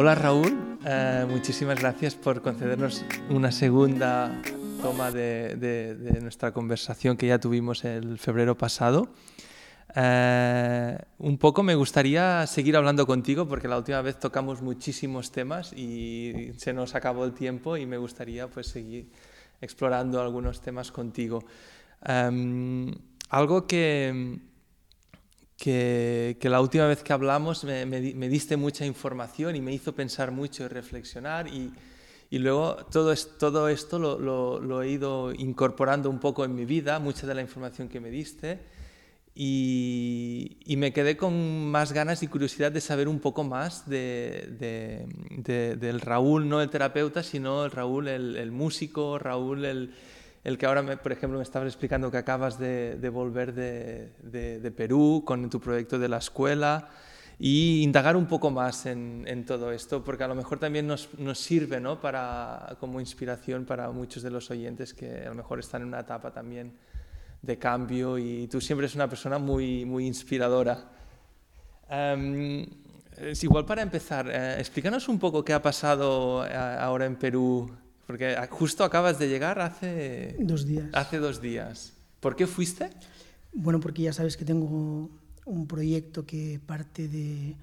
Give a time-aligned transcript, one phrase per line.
[0.00, 4.40] Hola Raúl, eh, muchísimas gracias por concedernos una segunda
[4.80, 9.08] toma de, de, nuestra conversación que ya tuvimos el febrero pasado.
[9.96, 15.72] Eh, un poco me gustaría seguir hablando contigo porque la última vez tocamos muchísimos temas
[15.72, 19.10] y se nos acabó el tiempo y me gustaría pues seguir
[19.60, 21.42] explorando algunos temas contigo.
[22.04, 22.94] Em,
[23.30, 24.38] algo que,
[25.58, 30.30] que, la última vez que hablamos me, me, diste mucha información y me hizo pensar
[30.30, 31.72] mucho y reflexionar y,
[32.30, 36.54] y luego todo, es, todo esto lo, lo, lo, he ido incorporando un poco en
[36.54, 38.60] mi vida, mucha de la información que me diste
[39.34, 45.06] y, y me quedé con más ganas y curiosidad de saber un poco más de,
[45.40, 49.94] de, del Raúl, no el terapeuta, sino el Raúl el, el músico, Raúl el
[50.44, 55.50] el que ahora, por ejemplo, me estabas explicando que acabas de, volver de, Perú con
[55.50, 56.88] tu proyecto de la escuela
[57.38, 61.80] y indagar un poco más en, todo esto, porque a lo mejor también nos, sirve
[61.80, 62.00] ¿no?
[62.00, 66.00] para, como inspiración para muchos de los oyentes que a lo mejor están en una
[66.00, 66.72] etapa también
[67.42, 70.84] de cambio y tú siempre eres una persona muy, muy inspiradora.
[71.88, 72.66] Em,
[73.16, 77.70] es igual para empezar, eh, explícanos un poco qué ha pasado eh, ahora en Perú
[78.08, 80.34] porque justo acabas de llegar hace...
[80.40, 80.86] Dos días.
[80.94, 81.92] Hace dos días.
[82.20, 82.88] ¿Por qué fuiste?
[83.52, 85.10] Bueno, porque ya sabes que tengo
[85.44, 87.54] un proyecto que parte de,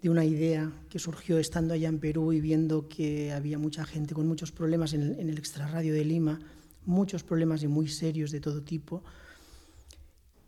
[0.00, 4.14] de una idea que surgió estando allá en Perú y viendo que había mucha gente
[4.14, 6.38] con muchos problemas en el, en el extrarradio de Lima,
[6.84, 9.02] muchos problemas y muy serios de todo tipo.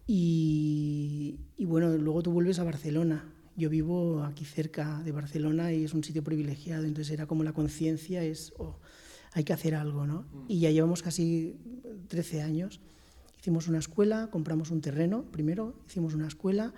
[0.06, 3.24] Y, y, bueno, luego tú vuelves a Barcelona.
[3.56, 7.52] Yo vivo aquí cerca de Barcelona y es un sitio privilegiado, entonces era como la
[7.52, 8.52] conciencia es...
[8.58, 8.78] Oh,
[9.38, 10.26] hay que hacer algo, ¿no?
[10.48, 11.56] Y ya llevamos casi
[12.08, 12.80] 13 años.
[13.38, 16.74] Hicimos una escuela, compramos un terreno primero, hicimos una escuela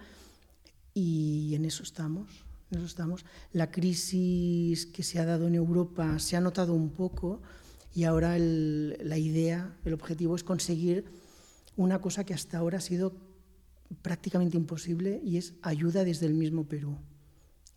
[0.92, 2.44] y en eso estamos.
[2.70, 3.24] En eso estamos.
[3.54, 7.40] La crisis que se ha dado en Europa se ha notado un poco
[7.94, 11.06] y ahora la idea, el objetivo es conseguir
[11.78, 13.16] una cosa que hasta ahora ha sido
[14.02, 16.98] prácticamente imposible y es ayuda desde el mismo Perú.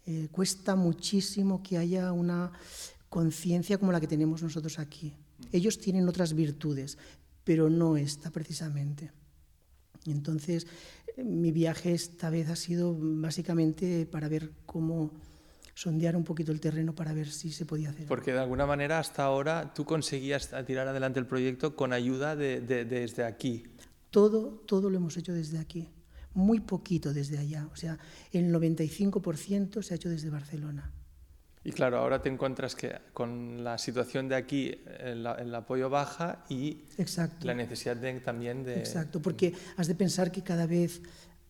[0.05, 2.51] Eh, cuesta muchísimo que haya una
[3.13, 5.13] conciencia como la que tenemos nosotros aquí.
[5.51, 6.97] Ellos tienen otras virtudes,
[7.43, 9.11] pero no esta precisamente.
[10.07, 10.65] Entonces,
[11.17, 15.11] mi viaje esta vez ha sido básicamente para ver cómo
[15.75, 18.07] sondear un poquito el terreno para ver si se podía hacer.
[18.07, 22.61] Porque de alguna manera hasta ahora tú conseguías tirar adelante el proyecto con ayuda de,
[22.61, 23.63] desde aquí.
[24.09, 25.87] Todo, todo lo hemos hecho desde aquí,
[26.33, 27.69] muy poquito desde allá.
[27.71, 27.99] O sea,
[28.31, 30.91] el 95% se ha hecho desde Barcelona.
[31.65, 35.25] Y claro, ahora te encuentras que con la situación de aquí, el,
[35.55, 36.83] apoyo baja y
[37.41, 38.79] la necesidad de, también de...
[38.79, 41.01] Exacto, porque has de pensar que cada vez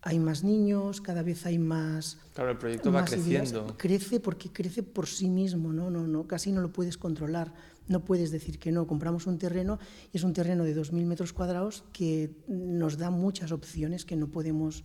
[0.03, 2.19] hay más niños, cada vez hay más...
[2.35, 3.75] Claro, el proyecto va creciendo.
[3.77, 5.89] Crece porque crece por sí mismo, ¿no?
[5.89, 7.53] No, no, casi no lo puedes controlar.
[7.87, 8.85] No puedes decir que no.
[8.85, 9.79] Compramos un terreno
[10.11, 14.27] y es un terreno de 2.000 metros cuadrados que nos da muchas opciones que no
[14.27, 14.83] podemos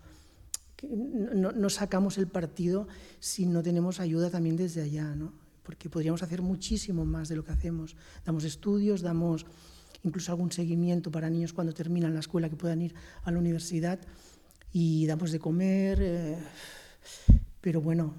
[0.83, 5.33] no, sacamos el partido si no tenemos ayuda también desde allá, ¿no?
[5.69, 7.95] porque podríamos hacer muchísimo más de lo que hacemos.
[8.25, 9.45] Damos estudios, damos
[10.03, 12.95] incluso algún seguimiento para niños cuando terminan la escuela que puedan ir
[13.25, 13.99] a la universidad
[14.73, 16.39] y damos de comer, eh,
[17.61, 18.15] pero bueno.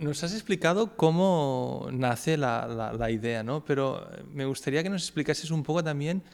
[0.00, 3.64] Nos has explicado cómo nace la, la, idea, ¿no?
[3.64, 6.24] pero me gustaría que nos explicases un poco también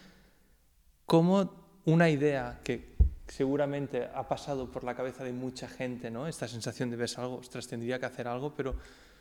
[1.04, 1.52] cómo
[1.84, 2.94] una idea que
[3.30, 6.26] seguramente ha pasado por la cabeza de mucha gente, ¿no?
[6.26, 8.74] Esta sensación de ver algo, ostras, tendría que hacer algo, pero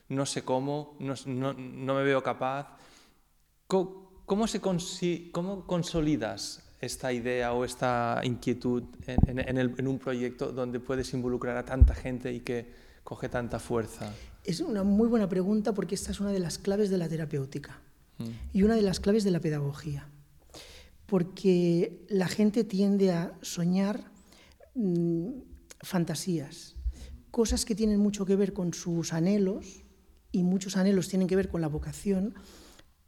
[0.09, 2.67] no sé cómo, no, no, no me veo capaz.
[3.67, 4.59] ¿Cómo, cómo se
[5.31, 11.57] cómo consolidas esta idea o esta inquietud en, en, en, un proyecto donde puedes involucrar
[11.57, 14.11] a tanta gente y que coge tanta fuerza?
[14.43, 17.79] Es una muy buena pregunta porque esta es una de las claves de la terapéutica
[18.17, 18.29] mm.
[18.53, 20.07] y una de las claves de la pedagogía
[21.09, 24.11] porque la gente tiende a soñar
[24.75, 25.29] mm,
[25.81, 26.75] fantasías,
[27.31, 29.83] cosas que tienen mucho que ver con sus anhelos,
[30.31, 32.35] y muchos anhelos tienen que ver con la vocación,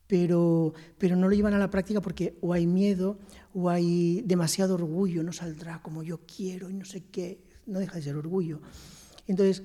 [0.07, 3.19] pero, pero no lo llevan a la práctica porque o hay miedo
[3.53, 7.95] o hay demasiado orgullo, no saldrá como yo quiero y no sé qué, no deja
[7.95, 8.62] de ser orgullo.
[9.27, 9.63] Entonces,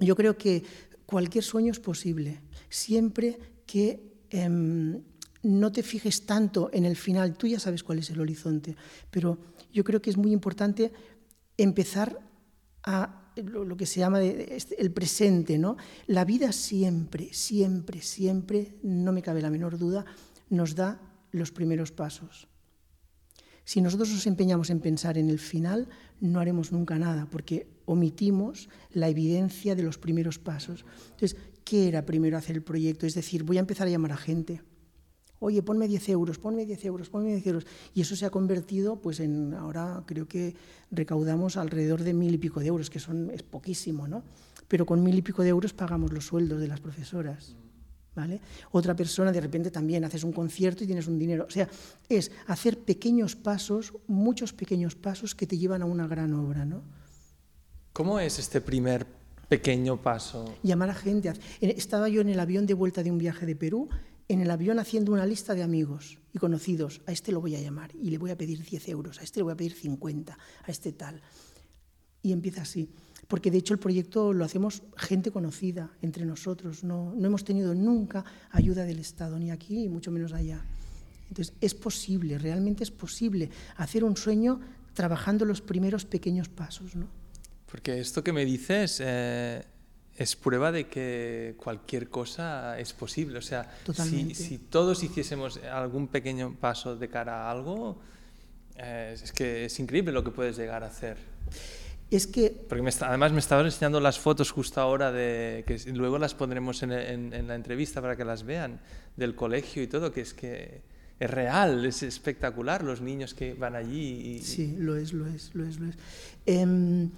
[0.00, 0.64] yo creo que
[1.04, 4.16] cualquier sueño es posible, siempre que...
[4.30, 5.02] Em,
[5.48, 8.76] no te fijes tanto en el final, tú ya sabes cuál es el horizonte,
[9.10, 9.38] pero
[9.72, 10.92] yo creo que es muy importante
[11.56, 12.20] empezar
[12.82, 15.76] a lo, que se llama este, el presente, ¿no?
[16.06, 20.04] La vida siempre, siempre, siempre, no me cabe la menor duda,
[20.50, 21.00] nos da
[21.30, 22.48] los primeros pasos.
[23.64, 25.88] Si nosotros nos empeñamos en pensar en el final,
[26.20, 30.84] no haremos nunca nada, porque omitimos la evidencia de los primeros pasos.
[31.10, 33.06] Entonces, ¿qué era primero hacer el proyecto?
[33.06, 34.62] Es decir, voy a empezar a llamar a gente.
[35.40, 37.66] Oye, ponme 10 euros, ponme 10 euros, ponme 10 euros.
[37.94, 40.54] Y eso se ha convertido, pues en, ahora creo que
[40.90, 44.24] recaudamos alrededor de mil y pico de euros, que son, es poquísimo, ¿no?
[44.66, 47.54] Pero con mil y pico de euros pagamos los sueldos de las profesoras.
[48.16, 48.40] ¿Vale?
[48.72, 51.46] Otra persona de repente también haces un concierto y tienes un dinero.
[51.46, 51.68] O sea,
[52.08, 56.82] es hacer pequeños pasos, muchos pequeños pasos que te llevan a una gran obra, ¿no?
[57.92, 59.06] ¿Cómo es este primer
[59.48, 60.52] pequeño paso?
[60.64, 61.32] Llamar a gente.
[61.60, 63.88] Estaba yo en el avión de vuelta de un viaje de Perú,
[64.28, 67.00] en el avión haciendo una lista de amigos y conocidos.
[67.06, 69.40] A este lo voy a llamar y le voy a pedir 10 euros, a este
[69.40, 71.20] le voy a pedir 50, a este tal.
[72.22, 72.88] Y empieza así
[73.28, 77.74] porque de hecho el proyecto lo hacemos gente conocida entre nosotros, no, no hemos tenido
[77.74, 80.64] nunca ayuda del Estado, ni aquí, ni mucho menos allá.
[81.28, 84.60] Entonces, es posible, realmente es posible hacer un sueño
[84.94, 86.96] trabajando los primeros pequeños pasos.
[86.96, 87.06] ¿no?
[87.70, 89.62] Porque esto que me dices eh,
[90.18, 93.38] es prueba de que cualquier cosa es posible.
[93.38, 97.98] O sea, si, si, todos hiciésemos algún pequeño paso de cara a algo,
[98.76, 101.16] eh, es que es increíble lo que puedes llegar a hacer
[102.10, 102.50] es que...
[102.68, 106.90] Porque además me estabas enseñando las fotos justo ahora, de, que luego las pondremos en,
[107.46, 108.80] la entrevista para que las vean,
[109.16, 110.80] del colegio y todo, que es que
[111.20, 114.36] es real, es espectacular los niños que van allí.
[114.36, 114.42] Y...
[114.42, 115.78] Sí, lo es, lo es, lo es.
[115.78, 115.96] Lo es.
[116.46, 117.10] Em,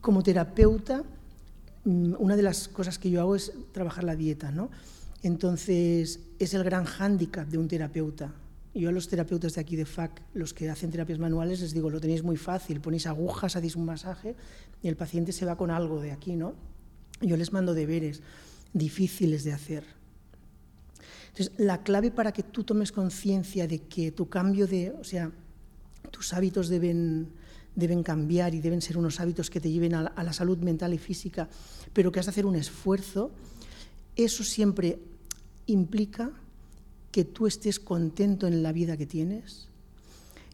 [0.00, 1.04] como terapeuta,
[1.86, 4.70] una de las cosas que yo hago es trabajar la dieta, ¿no?
[5.22, 8.34] Entonces, es el gran hándicap de un terapeuta
[8.80, 11.88] yo a los terapeutas de aquí de FAC, los que hacen terapias manuales, les digo,
[11.88, 14.36] lo tenéis muy fácil, ponéis agujas, hacéis un masaje
[14.82, 16.54] y el paciente se va con algo de aquí, ¿no?
[17.22, 18.20] Yo les mando deberes
[18.74, 19.84] difíciles de hacer.
[21.28, 25.32] Entonces, la clave para que tú tomes conciencia de que tu cambio de, o sea,
[26.10, 27.28] tus hábitos deben,
[27.76, 30.98] deben cambiar y deben ser unos hábitos que te lleven a la salud mental y
[30.98, 31.48] física,
[31.92, 33.30] pero que has de hacer un esfuerzo,
[34.16, 34.98] eso siempre
[35.66, 36.32] implica
[37.12, 39.68] que tú estés contento en la vida que tienes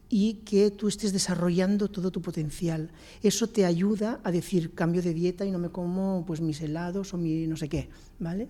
[0.09, 2.91] y que tú estés desarrollando todo tu potencial.
[3.23, 7.13] Eso te ayuda a decir cambio de dieta y no me como pues mis helados
[7.13, 8.47] o mi no sé qué, ¿vale?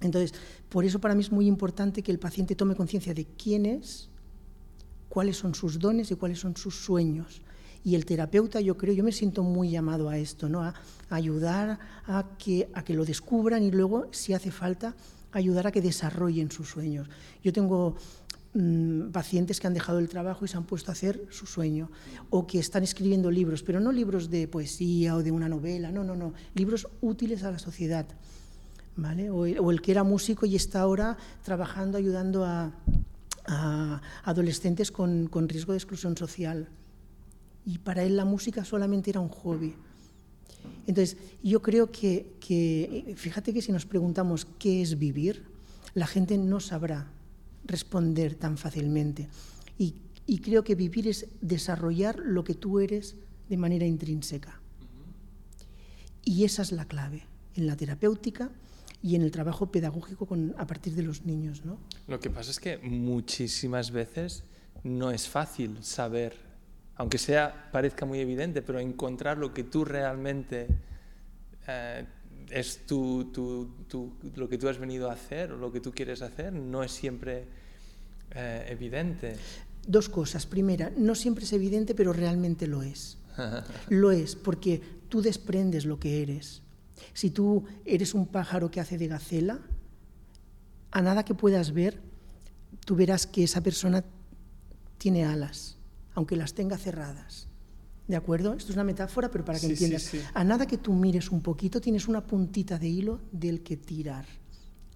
[0.00, 0.32] Entonces,
[0.68, 4.08] por eso para mí es muy importante que el paciente tome conciencia de quién es,
[5.08, 7.42] cuáles son sus dones y cuáles son sus sueños.
[7.84, 10.62] Y el terapeuta, yo creo, yo me siento muy llamado a esto, ¿no?
[10.62, 10.74] a
[11.10, 14.94] ayudar a que, a que lo descubran y luego, si hace falta,
[15.32, 17.08] ayudar a que desarrollen sus sueños.
[17.42, 17.96] Yo tengo
[18.54, 21.90] mm, pacientes que han dejado el trabajo y se han puesto a hacer su sueño,
[22.30, 26.04] o que están escribiendo libros, pero no libros de poesía o de una novela, no,
[26.04, 28.06] no, no, libros útiles a la sociedad.
[28.96, 29.30] ¿Vale?
[29.30, 32.72] O, el, que era músico y está ahora trabajando, ayudando a,
[34.24, 36.68] adolescentes con, con riesgo de exclusión social.
[37.68, 39.74] Y para él la música solamente era un hobby.
[40.86, 45.44] Entonces, yo creo que, fíjate que si nos preguntamos qué es vivir,
[45.92, 47.12] la gente no sabrá
[47.66, 49.28] responder tan fácilmente.
[49.76, 53.16] Y, creo que vivir es desarrollar lo que tú eres
[53.50, 54.62] de manera intrínseca.
[56.24, 58.50] Y esa es la clave en la terapéutica
[59.02, 61.66] y en el trabajo pedagógico con, a partir de los niños.
[61.66, 61.78] ¿no?
[62.06, 64.44] Lo que pasa es que muchísimas veces
[64.84, 66.47] no es fácil saber
[66.98, 70.66] aunque sea parezca muy evidente, pero encontrar lo que tú realmente
[71.66, 72.04] eh,
[72.50, 73.70] es tu,
[74.34, 76.90] lo que tú has venido a hacer o lo que tú quieres hacer, no es
[76.90, 77.46] siempre
[78.34, 79.36] eh, evidente.
[79.86, 80.44] Dos cosas.
[80.46, 83.16] Primera, no siempre es evidente, pero realmente lo es.
[83.88, 86.62] lo es, porque tú desprendes lo que eres.
[87.12, 89.60] Si tú eres un pájaro que hace de gacela,
[90.90, 92.00] a nada que puedas ver,
[92.84, 94.04] tú verás que esa persona
[94.98, 95.77] tiene alas
[96.18, 97.46] aunque las tenga cerradas.
[98.08, 98.54] ¿De acuerdo?
[98.54, 100.10] Esto es una metáfora, pero para que entiendas.
[100.34, 104.26] A nada que tú mires un poquito, tienes una puntita de hilo del que tirar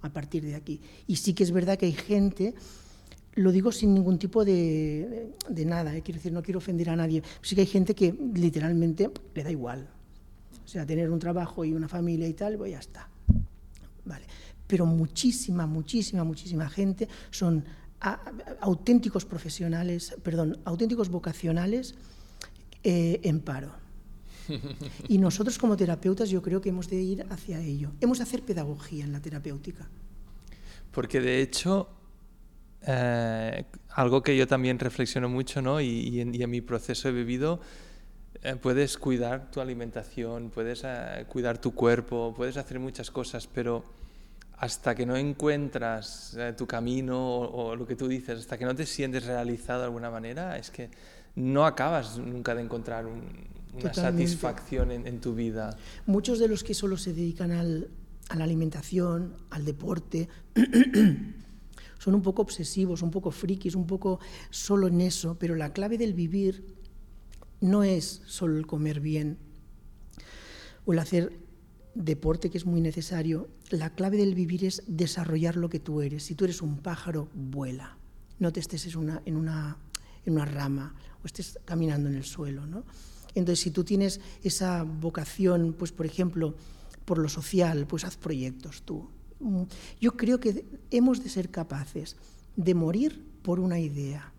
[0.01, 0.81] a partir de aquí.
[1.07, 2.55] Y sí que es verdad que hay gente,
[3.35, 5.33] lo digo sin ningún tipo de,
[5.65, 6.03] nada, ¿eh?
[6.03, 9.51] quiero decir, no quiero ofender a nadie, sí que hay gente que literalmente le da
[9.53, 9.89] igual.
[10.65, 13.09] O sea, tener un trabajo y una familia y tal, pues ya está.
[14.05, 14.25] Vale.
[14.67, 17.65] Pero muchísima, muchísima, muchísima gente son
[18.61, 21.95] auténticos profesionales, perdón, auténticos vocacionales
[22.83, 23.73] eh, en paro.
[25.09, 27.93] Y nosotros como terapeutas yo creo que hemos de ir hacia ello.
[28.01, 29.89] Hemos de hacer pedagogía en la terapéutica.
[30.91, 31.89] Porque de hecho,
[32.87, 35.81] eh, algo que yo también reflexiono mucho ¿no?
[35.81, 37.61] y, en, mi proceso he vivido,
[38.43, 40.83] eh, puedes cuidar tu alimentación, puedes
[41.29, 43.85] cuidar tu cuerpo, puedes hacer muchas cosas, pero
[44.63, 48.77] hasta que no encuentras eh, tu camino o, lo que tú dices, hasta que no
[48.77, 50.89] te sientes realizado de alguna manera, es que
[51.35, 55.77] no acabas nunca de encontrar una satisfacción en, tu vida.
[56.07, 57.91] Muchos de los que solo se dedican al,
[58.29, 60.29] a la alimentación, al deporte.
[61.99, 65.99] Son un poco obsesivos, un poco frikis, un poco solo en eso, pero la clave
[65.99, 66.65] del vivir
[67.61, 69.39] no es solo el comer bien
[70.85, 71.33] o el hacer
[71.95, 73.49] deporte que es muy necesario.
[73.71, 76.25] La clave del vivir es desarrollar lo que tú eres.
[76.25, 77.97] Si tú eres un pájaro, vuela.
[78.39, 82.67] No te estés en una, en una, rama o estés caminando en el suelo.
[82.67, 82.85] ¿no?
[83.35, 86.55] Entonces, si tú tienes esa vocación, pues por ejemplo,
[87.05, 89.09] por lo social, pues haz proyectos tú.
[90.01, 92.17] Yo creo que hemos de ser capaces
[92.57, 94.33] de morir por una idea.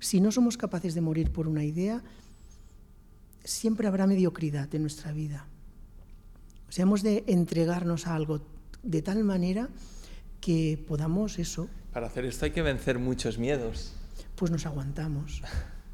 [0.00, 2.02] Si no somos capaces de morir por una idea,
[3.44, 5.46] siempre habrá mediocridad en nuestra vida.
[6.74, 8.40] Sea, hemos de entregarnos a algo
[8.82, 9.68] de tal manera
[10.40, 11.68] que podamos eso.
[11.92, 13.92] Para hacer esto hay que vencer muchos miedos.
[14.34, 15.40] Pues nos aguantamos.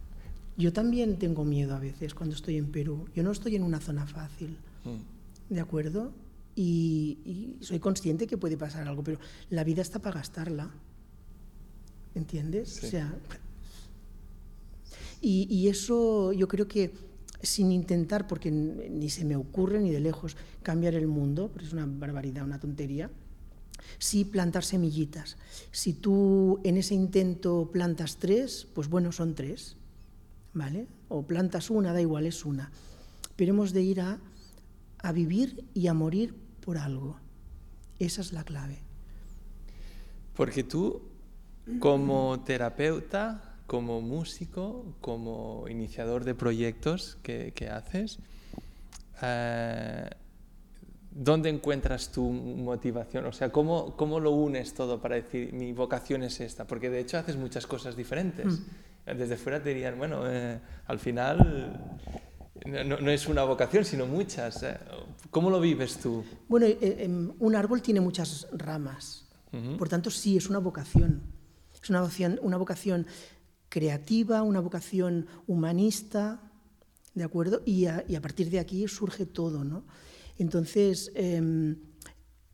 [0.56, 3.06] Yo también tengo miedo a veces cuando estoy en Perú.
[3.14, 4.56] Yo no estoy en una zona fácil,
[4.86, 5.52] mm.
[5.52, 6.12] ¿de acuerdo?
[6.56, 9.18] Y, soy consciente que puede pasar algo, pero
[9.50, 10.70] la vida está para gastarla.
[12.14, 12.82] ¿Entiendes?
[12.82, 13.14] O sea,
[15.20, 17.09] y, y, eso yo creo que
[17.42, 21.72] sin intentar, porque ni se me ocurre ni de lejos cambiar el mundo, porque es
[21.72, 23.10] una barbaridad, una tontería,
[23.98, 25.36] sí plantar semillitas.
[25.70, 29.76] Si tú en ese intento plantas tres, pues bueno, son tres.
[30.52, 30.86] ¿vale?
[31.08, 32.70] O plantas una, da igual, es una.
[33.36, 34.18] Pero hemos de ir a,
[34.98, 37.16] a vivir y a morir por algo.
[37.98, 38.78] Esa es la clave.
[40.34, 41.02] Porque tú,
[41.78, 48.18] como terapeuta, como músico, como iniciador de proyectos que, que haces,
[49.22, 50.10] eh,
[51.12, 53.26] ¿dónde encuentras tu motivación?
[53.26, 56.66] O sea, ¿cómo, ¿cómo, lo unes todo para decir mi vocación es esta?
[56.66, 58.46] Porque de hecho haces muchas cosas diferentes.
[58.46, 58.64] Mm
[59.06, 61.98] desde fuera te dirían, bueno, eh, al final
[62.66, 64.62] no, es una vocación, sino muchas.
[64.62, 64.76] Eh.
[65.30, 66.24] ¿Cómo lo vives tú?
[66.48, 69.26] Bueno, eh, em, un árbol tiene muchas ramas,
[69.78, 71.22] por tanto sí, es una vocación.
[71.82, 73.06] Es una vocación, una vocación
[73.70, 76.42] creativa, una vocación humanista,
[77.14, 77.62] ¿de acuerdo?
[77.64, 79.84] Y a, partir de aquí surge todo, ¿no?
[80.36, 81.76] Entonces, em,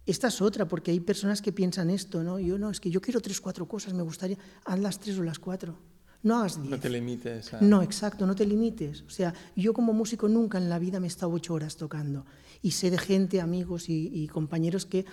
[0.05, 2.39] esta es otra, porque hay personas que piensan esto, ¿no?
[2.39, 5.23] Yo no, es que yo quiero tres, cuatro cosas, me gustaría, haz las tres o
[5.23, 5.77] las cuatro.
[6.23, 7.53] No hagas No te limites.
[7.61, 9.03] No, exacto, no te limites.
[9.03, 12.27] O sea, yo como músico nunca en la vida me he estado ocho horas tocando.
[12.63, 15.07] Y sé de gente, amigos y, compañeros que,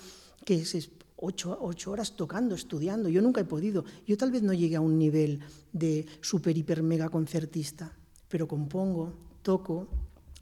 [0.46, 0.90] que es
[1.24, 3.08] ocho, ocho, horas tocando, estudiando.
[3.10, 3.86] Yo nunca he podido.
[4.06, 5.40] Yo tal vez no llegue a un nivel
[5.72, 7.96] de super, hiper, mega concertista,
[8.28, 9.88] pero compongo, toco,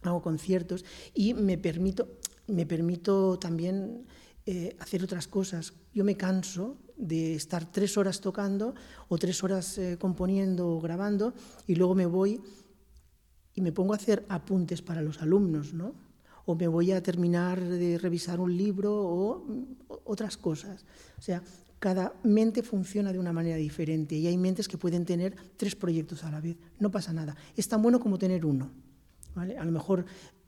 [0.01, 0.83] hago conciertos
[1.13, 2.07] y me permito,
[2.47, 4.05] me permito también
[4.45, 5.73] eh, hacer otras cosas.
[5.93, 8.73] Yo me canso de estar tres horas tocando
[9.07, 11.33] o tres horas eh, componiendo o grabando
[11.67, 12.41] y luego me voy
[13.53, 15.93] y me pongo a hacer apuntes para los alumnos, ¿no?
[16.45, 19.45] O me voy a terminar de revisar un libro o,
[20.05, 20.85] otras cosas.
[21.17, 21.41] O sea,
[21.79, 26.23] cada mente funciona de una manera diferente y hay mentes que pueden tener tres proyectos
[26.23, 26.57] a la vez.
[26.79, 27.35] No pasa nada.
[27.55, 28.69] Es tan bueno como tener uno.
[29.35, 29.57] ¿vale?
[29.57, 30.05] A lo mejor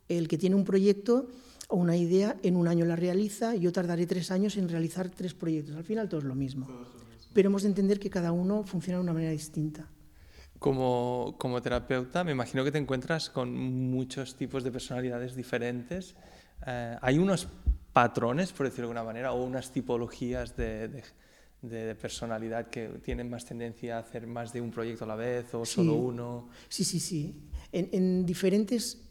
[0.08, 1.28] el que tiene un proyecto
[1.70, 5.10] o una idea, en un año la realiza y yo tardaré tres años en realizar
[5.10, 5.76] tres proyectos.
[5.76, 6.68] Al final todo es lo mismo.
[7.34, 9.90] Pero hemos de entender que cada uno funciona de una manera distinta.
[10.64, 16.16] Como, como terapeuta, me imagino que te encuentras con muchos tipos de personalidades diferentes.
[16.66, 17.50] Eh, ¿Hay unos
[17.92, 21.04] patrones, por decirlo de alguna manera, o unas tipologías de,
[21.62, 25.54] de, personalidad que tienen más tendencia a hacer más de un proyecto a la vez
[25.54, 26.48] o solo uno?
[26.70, 27.36] Sí, sí, sí.
[27.74, 29.02] En, en diferentes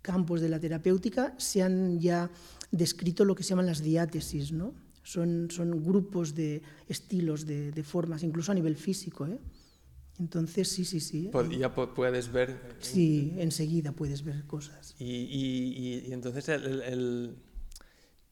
[0.00, 2.30] campos de la terapéutica se han ya
[2.70, 4.72] descrito lo que se llaman las diátesis, ¿no?
[5.02, 9.26] Son, son grupos de estilos, de, de formas, incluso a nivel físico.
[9.26, 9.40] ¿eh?
[10.20, 11.30] Entonces, sí, sí, sí.
[11.58, 12.76] Ya puedes ver.
[12.78, 14.94] Sí, enseguida puedes ver cosas.
[14.98, 17.36] Y, y, y entonces el, el,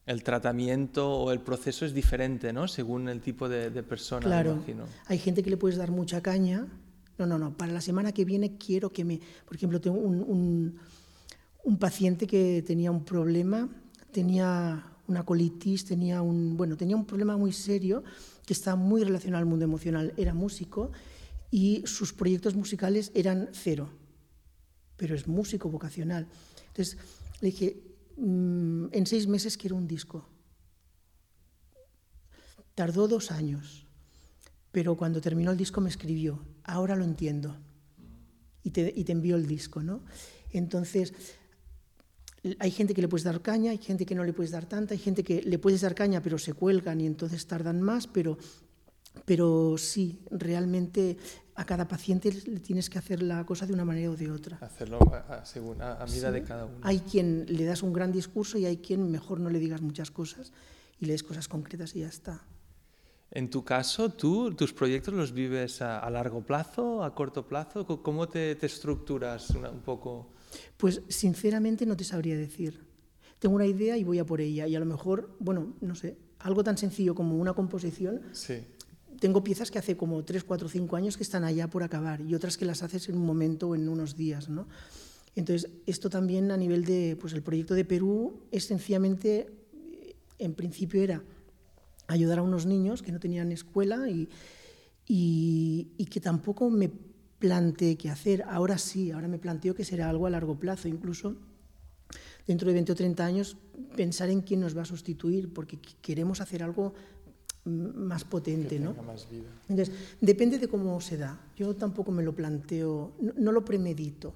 [0.06, 2.68] el, tratamiento o el proceso es diferente, ¿no?
[2.68, 4.52] Según el tipo de, de persona, claro.
[4.52, 4.84] imagino.
[5.06, 6.68] Hay gente que le puedes dar mucha caña.
[7.16, 7.56] No, no, no.
[7.56, 9.18] Para la semana que viene quiero que me.
[9.46, 10.78] Por ejemplo, tengo un, un
[11.68, 13.68] un paciente que tenía un problema,
[14.10, 18.02] tenía una colitis, tenía un, bueno, tenía un problema muy serio
[18.46, 20.14] que está muy relacionado al mundo emocional.
[20.16, 20.92] Era músico
[21.50, 23.90] y sus proyectos musicales eran cero,
[24.96, 26.26] pero es músico vocacional.
[26.68, 26.98] Entonces
[27.40, 27.82] le dije,
[28.16, 30.28] mm, en seis meses quiero un disco.
[32.74, 33.86] Tardó dos años,
[34.70, 37.56] pero cuando terminó el disco me escribió, ahora lo entiendo,
[38.62, 39.82] y te, y te envió el disco.
[39.82, 40.04] ¿no?
[40.50, 41.14] Entonces,
[42.58, 44.94] hay gente que le puedes dar caña, hay gente que no le puedes dar tanta,
[44.94, 48.38] hay gente que le puedes dar caña pero se cuelgan y entonces tardan más, pero,
[49.28, 51.18] pero sí, realmente
[51.54, 54.56] a cada paciente le tienes que hacer la cosa de una manera o de otra.
[54.62, 56.78] Hacerlo a, según, a, medida de cada uno.
[56.80, 60.10] Hay quien le das un gran discurso y hay quien mejor no le digas muchas
[60.10, 60.54] cosas
[60.98, 62.42] y lees cosas concretas y ya está.
[63.30, 67.84] En tu caso, ¿tú tus proyectos los vives a, largo plazo, a corto plazo?
[68.02, 70.30] ¿Cómo te, estructuras un poco?
[70.78, 72.88] Pues sinceramente no te sabría decir.
[73.38, 76.16] Tengo una idea y voy a por ella y a lo mejor, bueno, no sé,
[76.38, 78.22] algo tan sencillo como una composición.
[78.32, 78.64] Sí.
[79.20, 82.34] Tengo piezas que hace como 3, 4, 5 años que están allá por acabar y
[82.34, 84.68] otras que las haces en un momento o en unos días, ¿no?
[85.34, 89.48] Entonces, esto también a nivel de, pues el proyecto de Perú es sencillamente,
[90.38, 91.22] en principio era
[92.08, 94.28] ayudar a unos niños que no tenían escuela y,
[95.06, 96.90] y, que tampoco me
[97.38, 98.42] planteé qué hacer.
[98.48, 101.36] Ahora sí, ahora me planteo que será algo a largo plazo, incluso
[102.46, 103.56] dentro de 20 o 30 años
[103.94, 106.94] pensar en quién nos va a sustituir, porque queremos hacer algo
[107.68, 108.94] más potente, ¿no?
[108.94, 109.48] Más vida.
[109.68, 111.40] Entonces, depende de cómo se da.
[111.56, 114.34] Yo tampoco me lo planteo, no lo premedito.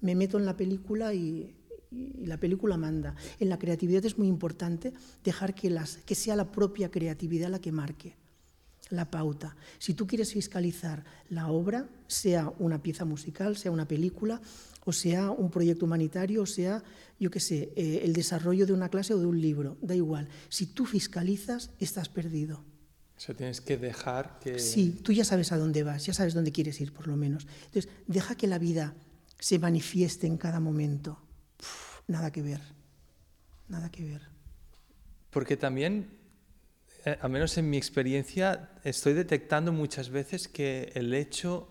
[0.00, 1.54] Me meto en la película y,
[1.90, 3.14] y la película manda.
[3.40, 7.60] En la creatividad es muy importante dejar que, las, que sea la propia creatividad la
[7.60, 8.16] que marque
[8.90, 9.56] la pauta.
[9.78, 14.40] Si tú quieres fiscalizar la obra, sea una pieza musical, sea una película,
[14.84, 16.82] o sea un proyecto humanitario, o sea,
[17.18, 20.28] yo qué sé, eh, el desarrollo de una clase o de un libro, da igual.
[20.48, 22.62] Si tú fiscalizas, estás perdido.
[23.16, 24.58] O sea, tienes que dejar que...
[24.58, 27.46] Sí, tú ya sabes a dónde vas, ya sabes dónde quieres ir, por lo menos.
[27.66, 28.94] Entonces, deja que la vida
[29.38, 31.20] se manifieste en cada momento
[32.06, 32.60] nada que ver,
[33.68, 34.22] nada que ver.
[35.30, 36.10] Porque también,
[37.04, 41.68] eh, al menos en mi experiencia, estoy detectando muchas veces que el hecho,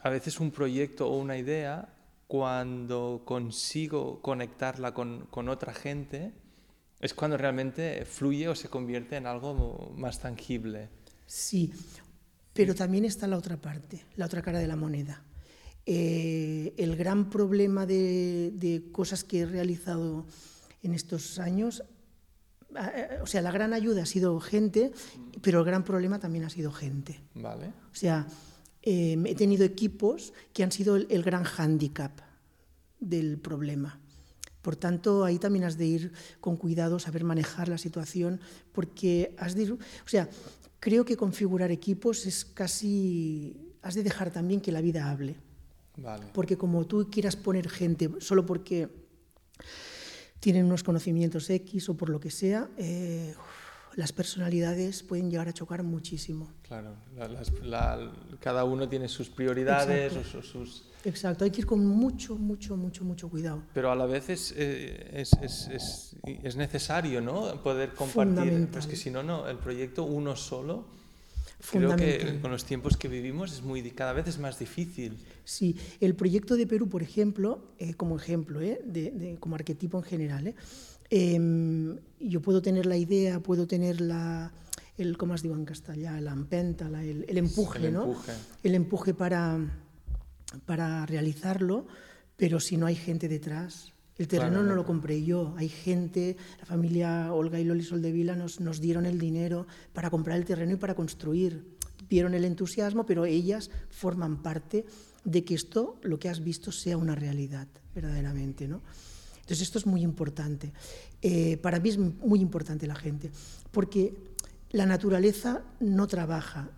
[0.00, 1.94] a veces un proyecto o una idea,
[2.26, 6.32] cuando consigo conectarla con, con otra gente,
[7.04, 10.88] es cuando realmente fluye o se convierte en algo más tangible.
[11.26, 11.70] Sí,
[12.54, 15.22] pero también está la otra parte, la otra cara de la moneda.
[15.84, 20.24] Eh, el gran problema de, cosas que he realizado
[20.82, 21.84] en estos años,
[22.74, 24.90] eh, o sea, la gran ayuda ha sido gente,
[25.42, 27.20] pero el gran problema también ha sido gente.
[27.34, 27.66] Vale.
[27.92, 28.26] O sea,
[28.80, 32.18] eh, he tenido equipos que han sido el, gran hándicap
[32.98, 34.00] del problema.
[34.64, 38.40] Por tanto, ahí también has de ir con cuidado, saber manejar la situación,
[38.72, 40.26] porque has de ir, o sea,
[40.80, 45.36] creo que configurar equipos es casi, has de dejar también que la vida hable.
[46.32, 48.88] Porque como tú quieras poner gente solo porque
[50.40, 53.34] tienen unos conocimientos X o por lo que sea, eh,
[53.96, 56.48] las personalidades pueden llegar a chocar muchísimo.
[56.62, 56.96] Claro,
[58.40, 60.93] cada uno tiene sus prioridades o sus...
[61.04, 63.62] Exacto, hay que ir con mucho, mucho, mucho, mucho cuidado.
[63.74, 67.62] Pero a la vez es, eh, es, es, es necesario ¿no?
[67.62, 70.86] poder compartir, pues que si no, no, el proyecto uno solo
[71.70, 75.16] Creo que con los tiempos que vivimos es muy, cada vez es más difícil.
[75.44, 80.04] Sí, el proyecto de Perú, por ejemplo, eh, como ejemplo, eh, de, como arquetipo en
[80.04, 80.54] general, eh,
[81.10, 84.52] em, yo puedo tener la idea, puedo tener la,
[84.98, 86.20] el, ¿cómo os digo en castellano?
[86.20, 88.32] La empenta, el, el, empuje, el empuje.
[88.32, 88.38] ¿no?
[88.62, 89.58] El empuje para,
[90.66, 91.86] para realizarlo,
[92.36, 96.66] pero si no hay gente detrás, el terreno no lo compré yo, hay gente, la
[96.66, 100.76] familia Olga y Loli Soldevila nos, nos dieron el dinero para comprar el terreno y
[100.76, 101.74] para construir.
[102.08, 104.84] Vieron el entusiasmo, pero ellas forman parte
[105.24, 108.68] de que esto, lo que has visto, sea una realidad, verdaderamente.
[108.68, 108.82] ¿no?
[109.40, 110.72] Entonces esto es muy importante.
[111.20, 113.30] Eh, para mí es muy importante la gente,
[113.72, 114.14] porque
[114.70, 116.70] la naturaleza no trabaja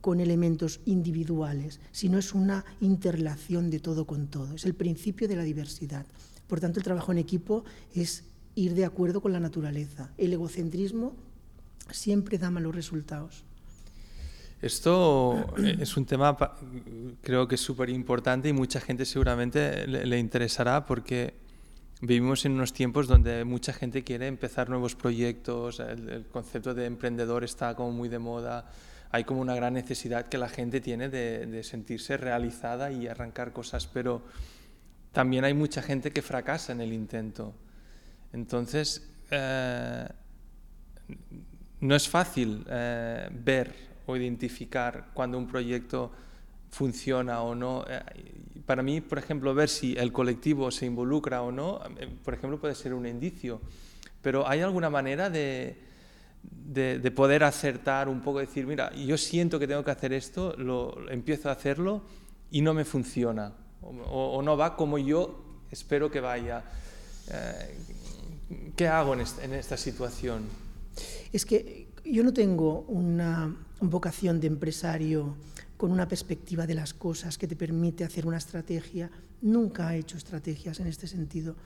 [0.00, 4.54] con elementos individuales, sino es una interrelación de todo con todo.
[4.54, 6.06] Es el principio de la diversidad.
[6.46, 10.10] Por tanto, el trabajo en equipo es ir de acuerdo con la naturaleza.
[10.18, 11.14] El egocentrismo
[11.90, 13.44] siempre da malos resultados.
[14.60, 16.36] Esto es un tema,
[17.22, 21.34] creo que es súper importante y mucha gente seguramente le, interesará porque
[22.00, 27.44] vivimos en unos tiempos donde mucha gente quiere empezar nuevos proyectos, el, concepto de emprendedor
[27.44, 28.68] está como muy de moda,
[29.10, 33.86] hay como una gran necesidad que la gente tiene de, sentirse realizada y arrancar cosas,
[33.86, 34.22] pero
[35.12, 37.54] también hay mucha gente que fracasa en el intento.
[38.32, 40.08] Entonces, eh,
[41.80, 43.74] no es fácil eh, ver
[44.06, 46.12] o identificar cuando un proyecto
[46.70, 47.84] funciona o no.
[47.88, 48.02] Eh,
[48.66, 51.80] para mí, por ejemplo, ver si el colectivo se involucra o no,
[52.24, 53.62] por ejemplo, puede ser un indicio.
[54.20, 55.87] Pero ¿hay alguna manera de,
[56.50, 61.08] de, poder acertar un poco, decir, mira, yo siento que tengo que hacer esto, lo,
[61.10, 62.02] empiezo a hacerlo
[62.50, 63.52] y no me funciona?
[63.80, 66.64] o, no va como yo espero que vaya.
[67.30, 70.44] Eh, ¿Qué hago en esta, situación?
[71.32, 75.36] Es que yo no tengo una vocación de empresario
[75.76, 79.10] con una perspectiva de las cosas que te permite hacer una estrategia.
[79.42, 81.56] Nunca he hecho estrategias en este sentido.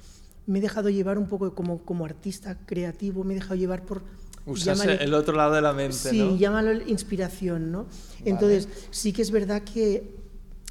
[0.47, 4.03] Me he dejado llevar un poco como, como artista creativo, me he dejado llevar por...
[4.45, 6.37] Usarse el otro lado de la mente, sí, ¿no?
[6.37, 7.87] llámalo inspiración, ¿no?
[8.25, 10.17] Entonces, sí que es verdad que,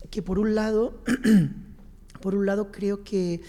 [0.10, 0.93] que por un lado,
[2.21, 3.41] por un lado creo que,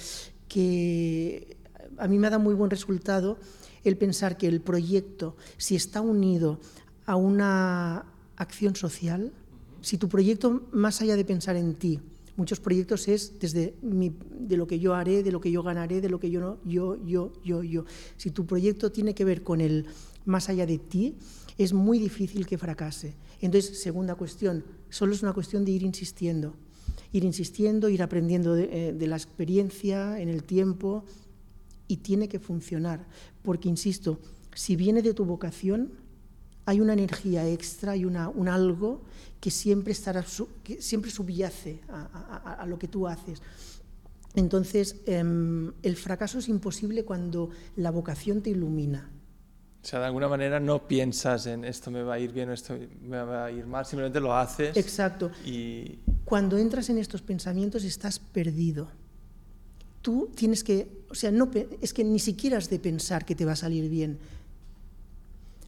[0.48, 1.56] que
[1.98, 3.38] a mí me ha dado muy buen resultado
[3.84, 6.60] el pensar que el proyecto, si está unido
[7.04, 8.04] a una
[8.36, 9.32] acción social,
[9.80, 12.00] si tu proyecto, más allá de pensar en ti,
[12.36, 16.08] muchos proyectos es desde de lo que yo haré, de lo que yo ganaré, de
[16.08, 17.84] lo que yo no, yo, yo, yo, yo.
[18.16, 19.86] Si tu proyecto tiene que ver con el
[20.24, 21.16] más allá de ti,
[21.58, 23.14] es muy difícil que fracase.
[23.40, 26.54] Entonces, segunda cuestión, solo es una cuestión de ir insistiendo,
[27.12, 31.04] ir insistiendo, ir aprendiendo de, eh, de la experiencia en el tiempo
[31.88, 33.06] y tiene que funcionar,
[33.42, 34.18] porque, insisto,
[34.54, 35.92] si viene de tu vocación,
[36.64, 39.02] hay una energía extra, y una, un algo
[39.40, 40.24] que siempre, estará,
[40.62, 43.42] que siempre subyace a, lo que tú haces.
[44.34, 45.18] Entonces, eh,
[45.82, 49.10] el fracaso es imposible cuando la vocación te ilumina.
[49.82, 52.52] O sea, de alguna manera no piensas en esto me va a ir bien o
[52.52, 54.76] esto me va a ir mal, simplemente lo haces.
[54.76, 55.32] Exacto.
[55.44, 55.98] Y...
[56.24, 58.88] Cuando entras en estos pensamientos estás perdido.
[60.00, 63.44] Tú tienes que, o sea, no, es que ni siquiera has de pensar que te
[63.44, 64.18] va a salir bien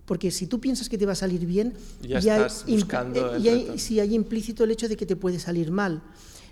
[0.06, 3.40] porque si tú piensas que te va a salir bien, ya, ya estás buscando eh,
[3.40, 6.02] ya, si hay implícito el hecho de que te puede salir mal.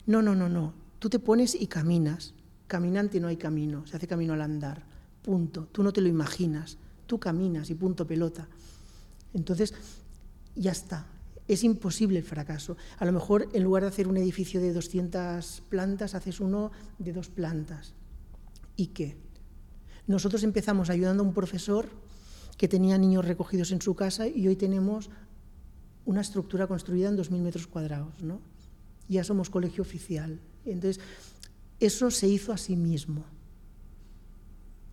[0.06, 0.72] No, no, no, no.
[0.98, 2.34] Tú te pones y caminas.
[2.66, 4.84] Caminante no hay camino, se hace camino al andar.
[5.22, 5.68] Punto.
[5.70, 6.78] Tú no te lo imaginas.
[7.12, 8.48] Tú caminas y punto pelota.
[9.34, 9.74] Entonces,
[10.56, 11.06] ya está.
[11.46, 12.78] Es imposible el fracaso.
[12.98, 17.12] A lo mejor en lugar de hacer un edificio de 200 plantas, haces uno de
[17.12, 17.92] dos plantas.
[18.76, 19.18] ¿Y qué?
[20.06, 21.86] Nosotros empezamos ayudando a un profesor
[22.56, 25.10] que tenía niños recogidos en su casa y hoy tenemos
[26.06, 28.22] una estructura construida en 2.000 metros cuadrados.
[28.22, 28.40] ¿no?
[29.10, 30.40] Ya somos colegio oficial.
[30.64, 30.98] Entonces,
[31.78, 33.26] eso se hizo a sí mismo.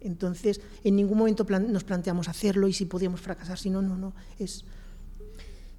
[0.01, 3.97] Entonces, en ningún momento plan nos planteamos hacerlo y si podíamos fracasar, si no, no,
[3.97, 4.13] no.
[4.37, 4.65] Es...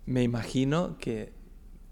[0.06, 1.32] Me imagino que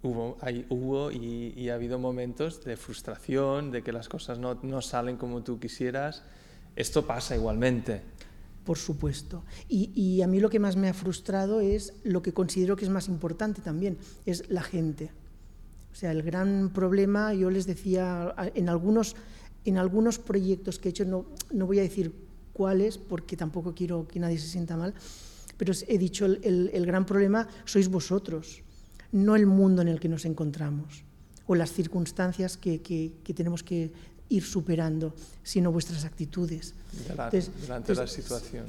[0.02, 4.58] hubo, hay, hubo y, y, ha habido momentos de frustración, de que las cosas no,
[4.62, 6.22] no salen como tú quisieras.
[6.76, 8.02] Esto pasa igualmente
[8.68, 9.44] por supuesto.
[9.66, 12.84] Y, y, a mí lo que más me ha frustrado es lo que considero que
[12.84, 15.10] es más importante también, es la gente.
[15.90, 19.16] O sea, el gran problema, yo les decía, en algunos,
[19.64, 22.12] en algunos proyectos que he hecho, no, no voy a decir
[22.52, 24.94] cuáles, porque tampoco quiero que nadie se sienta mal,
[25.56, 28.62] pero he dicho, el, el, el gran problema sois vosotros,
[29.12, 31.04] no el mundo en el que nos encontramos
[31.48, 33.90] o las circunstancias que, que, que tenemos que
[34.28, 36.74] ir superando, sino vuestras actitudes.
[37.08, 38.66] Delante, entonces, delante de la situación.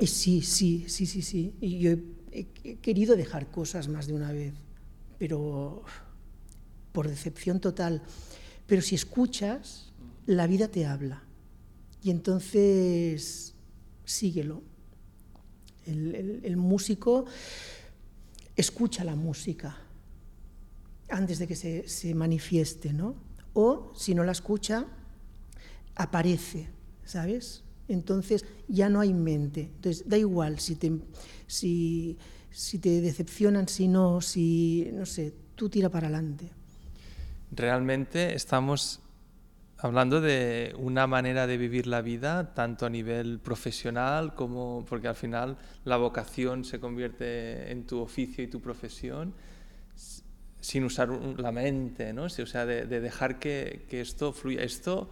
[0.00, 1.54] Sí, sí, sí, sí, sí.
[1.60, 4.54] Y yo he, he, querido dejar cosas más de una vez,
[5.18, 5.84] pero
[6.92, 8.02] por decepción total.
[8.66, 9.91] Pero si escuchas,
[10.26, 11.22] la vida te habla.
[12.02, 13.54] Y entonces
[14.04, 14.62] síguelo.
[15.86, 17.24] El, músico
[18.54, 19.76] escucha la música
[21.08, 23.16] antes de que se, se manifieste, ¿no?
[23.52, 24.86] O si no la escucha,
[25.94, 26.68] aparece,
[27.04, 27.64] ¿sabes?
[27.88, 29.70] Entonces ya no hay mente.
[29.74, 30.92] Entonces da igual si te,
[31.46, 32.16] si,
[32.50, 36.50] si te decepcionan, si no, si, no sé, tú tira para adelante.
[37.50, 39.01] Realmente estamos
[39.82, 45.16] hablando de una manera de vivir la vida, tanto a nivel profesional como porque al
[45.16, 49.34] final la vocación se convierte en tu oficio y tu profesión
[50.60, 52.24] sin usar la mente, ¿no?
[52.24, 54.62] O sea, de, de dejar que, que esto fluya.
[54.62, 55.10] Esto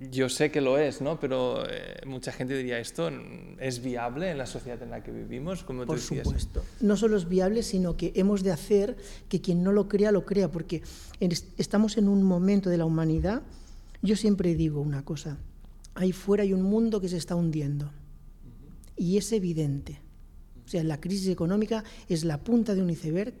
[0.00, 1.18] yo sé que lo es, ¿no?
[1.18, 3.10] Pero eh, mucha gente diría, ¿esto
[3.58, 5.64] es viable en la sociedad en la que vivimos?
[5.64, 6.62] Como Por supuesto.
[6.80, 8.96] No solo es viable, sino que hemos de hacer
[9.28, 10.82] que quien no lo crea, lo crea, porque
[11.56, 13.42] estamos en un momento de la humanidad,
[14.00, 15.38] yo siempre digo una cosa,
[15.94, 17.90] ahí fuera hay un mundo que se está hundiendo,
[18.96, 20.00] y es evidente.
[20.64, 23.34] O sea, la crisis económica es la punta de un iceberg,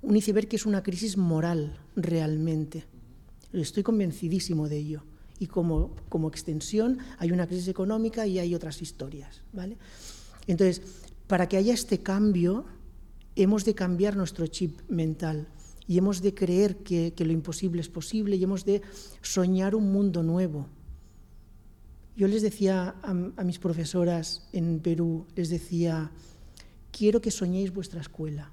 [0.00, 2.84] un iceberg que es una crisis moral realmente
[3.52, 5.02] Estoy convencidísimo de ello.
[5.38, 9.42] Y como, como extensión hay una crisis económica y hay otras historias.
[9.52, 9.76] ¿vale?
[10.46, 10.82] Entonces,
[11.26, 12.64] para que haya este cambio,
[13.36, 15.48] hemos de cambiar nuestro chip mental
[15.86, 18.82] y hemos de creer que, que, lo imposible es posible y hemos de
[19.20, 20.68] soñar un mundo nuevo.
[22.16, 26.12] Yo les decía a, a mis profesoras en Perú, les decía,
[26.92, 28.52] quiero que soñéis vuestra escuela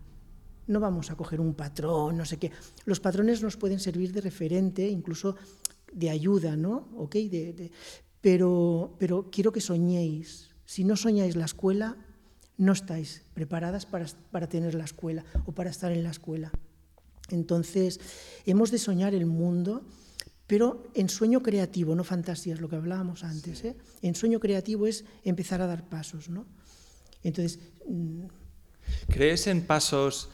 [0.70, 2.52] no vamos a coger un patrón, no sé qué.
[2.86, 5.36] Los patrones nos pueden servir de referente, incluso
[5.92, 6.90] de ayuda, ¿no?
[6.96, 7.28] ¿Okay?
[7.28, 7.72] De, de,
[8.22, 10.52] pero, pero quiero que soñéis.
[10.66, 11.98] Si no soñáis la escuela,
[12.58, 16.52] no estáis preparadas para, para tener la escuela o para estar en la escuela.
[17.30, 18.00] Entonces,
[18.46, 19.82] hemos de soñar el mundo,
[20.46, 23.64] pero en sueño creativo, no fantasía, es lo que hablábamos antes.
[23.64, 23.76] ¿eh?
[24.04, 26.30] En sueño creativo es empezar a dar pasos.
[26.30, 26.46] ¿no?
[27.24, 27.60] Entonces.
[27.88, 28.26] Mm,
[29.08, 30.30] ¿Crees en pasos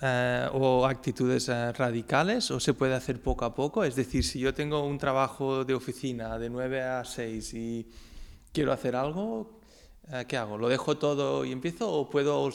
[0.00, 3.84] eh, o actitudes eh, radicales o se puede hacer poco a poco?
[3.84, 7.88] Es decir, si yo tengo un trabajo de oficina de 9 a 6 y
[8.52, 9.58] quiero hacer algo,
[10.12, 10.56] eh, ¿qué hago?
[10.56, 12.50] ¿Lo dejo todo y empiezo o puedo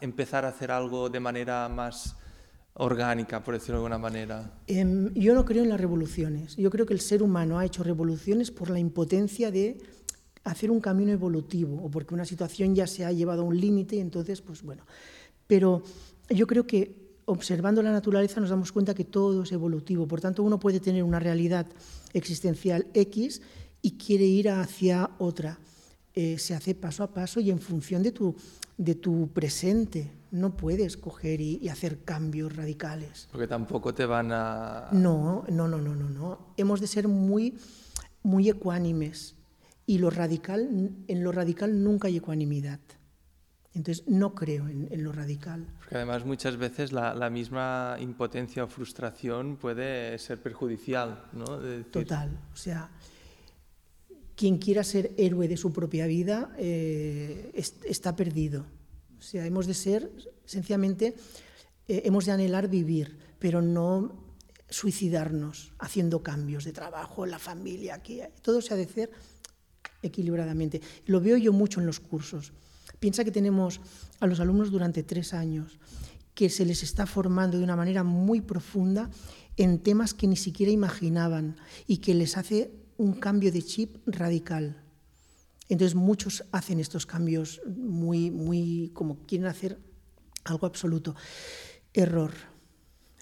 [0.00, 2.16] empezar a hacer algo de manera más
[2.74, 4.58] orgánica, por decirlo de alguna manera?
[4.66, 6.56] Em, yo no creo en las revoluciones.
[6.56, 9.78] Yo creo que el ser humano ha hecho revoluciones por la impotencia de
[10.44, 13.96] hacer un camino evolutivo o porque una situación ya se ha llevado a un límite
[13.96, 14.84] y entonces, pues bueno.
[15.46, 15.82] Pero
[16.28, 20.08] yo creo que observando la naturaleza nos damos cuenta que todo es evolutivo.
[20.08, 21.66] Por tanto, uno puede tener una realidad
[22.12, 23.42] existencial X
[23.82, 25.58] y quiere ir hacia otra.
[26.14, 28.34] Eh, se hace paso a paso y en función de tu,
[28.76, 30.10] de tu presente.
[30.30, 33.28] No puedes coger y, hacer cambios radicales.
[33.30, 34.88] Porque tampoco te van a...
[34.92, 36.08] No, no, no, no, no.
[36.08, 36.38] no.
[36.56, 37.58] Hemos de ser muy,
[38.22, 39.36] muy ecuánimes.
[39.86, 42.80] Y lo radical, en lo radical nunca hay ecuanimidad.
[43.78, 45.64] Entonces no creo en, lo radical.
[45.78, 51.44] Porque además muchas veces la, misma impotencia o frustración puede ser perjudicial, ¿no?
[51.84, 52.28] Total.
[52.52, 52.90] O sea,
[54.34, 58.66] quien quiera ser héroe de su propia vida eh, está perdido.
[59.16, 60.10] O sea, hemos de ser,
[60.44, 61.14] sencillamente,
[61.86, 64.26] eh, hemos de anhelar vivir, pero no
[64.68, 69.12] suicidarnos haciendo cambios de trabajo, en la familia, aquí, todo se ha de hacer
[70.02, 70.80] equilibradamente.
[71.06, 72.52] Lo veo yo mucho en los cursos.
[73.00, 73.80] Piensa que tenemos
[74.20, 75.78] a los alumnos durante tres años
[76.34, 79.10] que se les está formando de una manera muy profunda
[79.56, 81.56] en temas que ni siquiera imaginaban
[81.88, 84.84] y que les hace un cambio de chip radical.
[85.68, 89.78] Entonces muchos hacen estos cambios muy, muy, como quieren hacer
[90.44, 91.14] algo absoluto.
[91.92, 92.32] Error.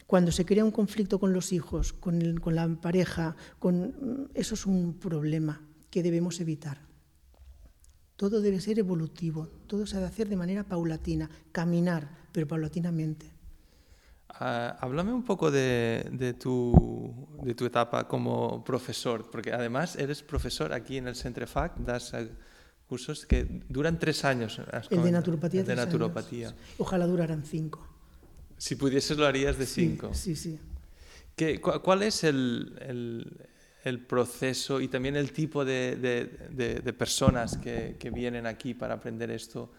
[0.06, 2.20] Cuando se crea un conflicto con los hijos, con,
[2.54, 6.85] la pareja, con, eso es un problema que debemos evitar.
[8.16, 13.30] Todo debe ser evolutivo, todo se ha de hacer de manera paulatina, caminar, pero paulatinamente.
[14.28, 20.72] Ah, háblame un poco de, tu, de, tu, etapa como profesor, porque además eres profesor
[20.72, 22.12] aquí en el Centrefac, das
[22.86, 24.60] cursos que duran tres años.
[24.90, 25.60] El de naturopatía.
[25.60, 26.54] El de naturopatía.
[26.78, 27.86] Ojalá duraran cinco.
[28.58, 30.14] Si pudieses lo harías de cinco.
[30.14, 30.58] Sí, sí.
[31.34, 33.48] ¿Qué, ¿Cuál es el, el
[34.00, 39.70] proceso y también el tipo de, de, personas que, que, vienen aquí para aprender esto.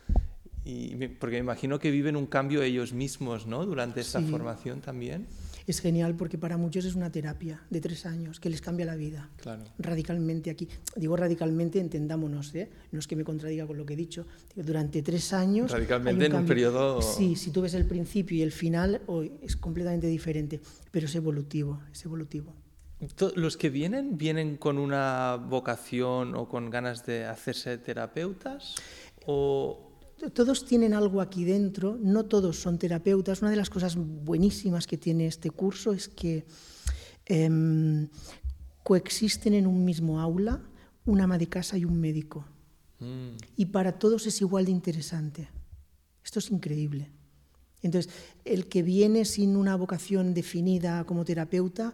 [0.64, 3.66] Y, porque me imagino que viven un cambio ellos mismos, ¿no?
[3.66, 5.28] Durante esta formación también.
[5.68, 8.96] Es genial porque para muchos es una terapia de tres años que les cambia la
[8.96, 9.66] vida claro.
[9.78, 10.70] radicalmente aquí.
[10.96, 12.70] Digo radicalmente, entendámonos, ¿eh?
[12.94, 14.26] no es que me contradiga con lo que he dicho.
[14.56, 15.70] durante tres años.
[15.70, 17.02] Radicalmente en un periodo.
[17.02, 21.16] Sí, si tú ves el principio y el final, hoy es completamente diferente, pero es
[21.16, 22.54] evolutivo, es evolutivo.
[23.36, 28.76] ¿Los que vienen vienen con una vocación o con ganas de hacerse terapeutas?
[29.26, 29.88] ¿O
[30.34, 33.42] todos tienen algo aquí dentro, no todos son terapeutas.
[33.42, 36.46] Una de las cosas buenísimas que tiene este curso es que
[37.26, 38.10] em,
[38.84, 40.62] coexisten en un mismo aula
[41.06, 42.46] un ama de casa y un médico.
[43.00, 43.38] Mm.
[43.56, 45.50] Y para todos es igual de interesante.
[46.24, 47.12] Esto es increíble.
[47.82, 48.12] Entonces,
[48.44, 51.94] el que viene sin una vocación definida como terapeuta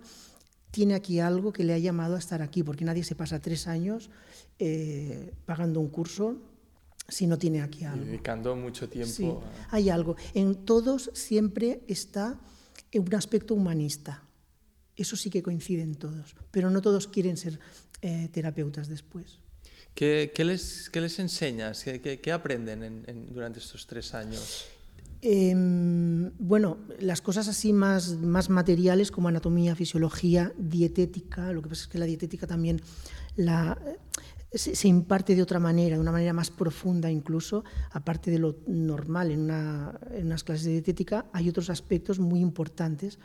[0.74, 3.68] tiene aquí algo que le ha llamado a estar aquí, porque nadie se pasa tres
[3.68, 4.10] años
[4.58, 6.42] eh, pagando un curso
[7.08, 8.04] si no tiene aquí algo.
[8.04, 9.44] dedicando mucho tiempo.
[9.70, 10.16] hay algo.
[10.34, 12.40] En todos siempre está
[12.92, 14.24] un aspecto humanista.
[14.96, 17.60] Eso sí que coincide en todos, pero no todos quieren ser
[18.02, 19.38] eh, terapeutas después.
[19.94, 21.84] ¿Qué, les, les, enseñas?
[21.84, 24.66] ¿Qué, aprenden durante estos tres años?
[25.26, 31.84] Em, bueno, las cosas así más, más materiales como anatomía, fisiología, dietética, lo que pasa
[31.84, 32.82] es que la dietética también
[33.38, 33.80] la,
[34.52, 39.32] se, imparte de otra manera, de una manera más profunda incluso, aparte de lo normal
[39.32, 43.18] en, una, unas clases de dietética, hay otros aspectos muy importantes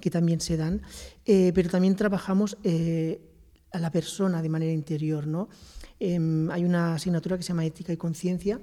[0.00, 0.80] que también se dan,
[1.26, 3.20] eh, pero también trabajamos eh,
[3.72, 5.26] a la persona de manera interior.
[5.26, 5.50] ¿no?
[6.00, 8.58] Em, hay una asignatura que se llama Ética y Conciencia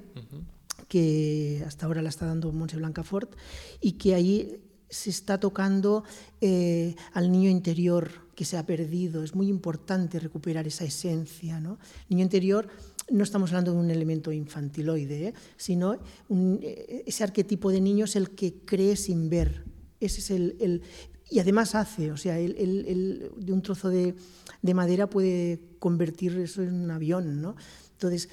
[0.89, 3.33] que hasta ahora la está dando Monse Blancafort,
[3.79, 6.03] y que ahí se está tocando
[6.41, 9.23] eh, al niño interior que se ha perdido.
[9.23, 11.59] Es muy importante recuperar esa esencia.
[11.59, 11.77] ¿no?
[12.09, 12.67] Niño interior
[13.11, 15.33] no estamos hablando de un elemento infantiloide, ¿eh?
[15.57, 19.63] sino eh, ese arquetipo de niño es el que cree sin ver.
[19.99, 20.81] Ese es el,
[21.29, 24.15] y además hace, o sea, el, de un trozo de,
[24.61, 27.41] de, madera puede convertir eso en un avión.
[27.41, 27.55] ¿no?
[27.91, 28.29] Entonces,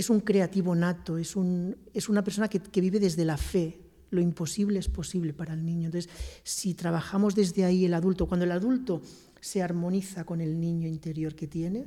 [0.00, 3.80] es un creativo nato, es, un, es una persona que, que, vive desde la fe.
[4.10, 5.86] Lo imposible es posible para el niño.
[5.86, 6.10] Entonces,
[6.42, 9.02] si trabajamos desde ahí el adulto, cuando el adulto
[9.40, 11.86] se armoniza con el niño interior que tiene,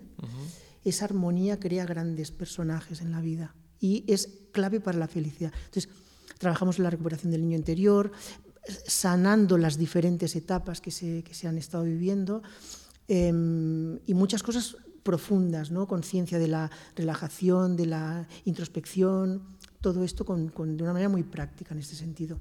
[0.83, 5.51] esa armonía crea grandes personajes en la vida y es clave para la felicidad.
[5.65, 5.89] Entonces,
[6.37, 8.11] trabajamos en la recuperación del niño interior,
[8.87, 12.41] sanando las diferentes etapas que se, que se han estado viviendo
[13.07, 15.87] eh, y muchas cosas profundas, ¿no?
[15.87, 19.43] conciencia de la relajación, de la introspección,
[19.81, 22.39] todo esto con, con, de una manera muy práctica en este sentido.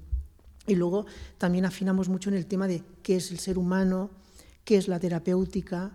[0.65, 1.05] Y luego
[1.37, 4.09] también afinamos mucho en el tema de qué es el ser humano,
[4.63, 5.91] qué es la terapéutica,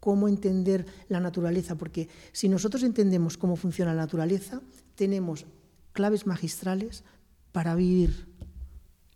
[0.00, 4.60] cómo entender la naturaleza, porque si nosotros entendemos cómo funciona la naturaleza,
[4.96, 5.46] tenemos
[5.92, 7.04] claves magistrales
[7.52, 8.26] para vivir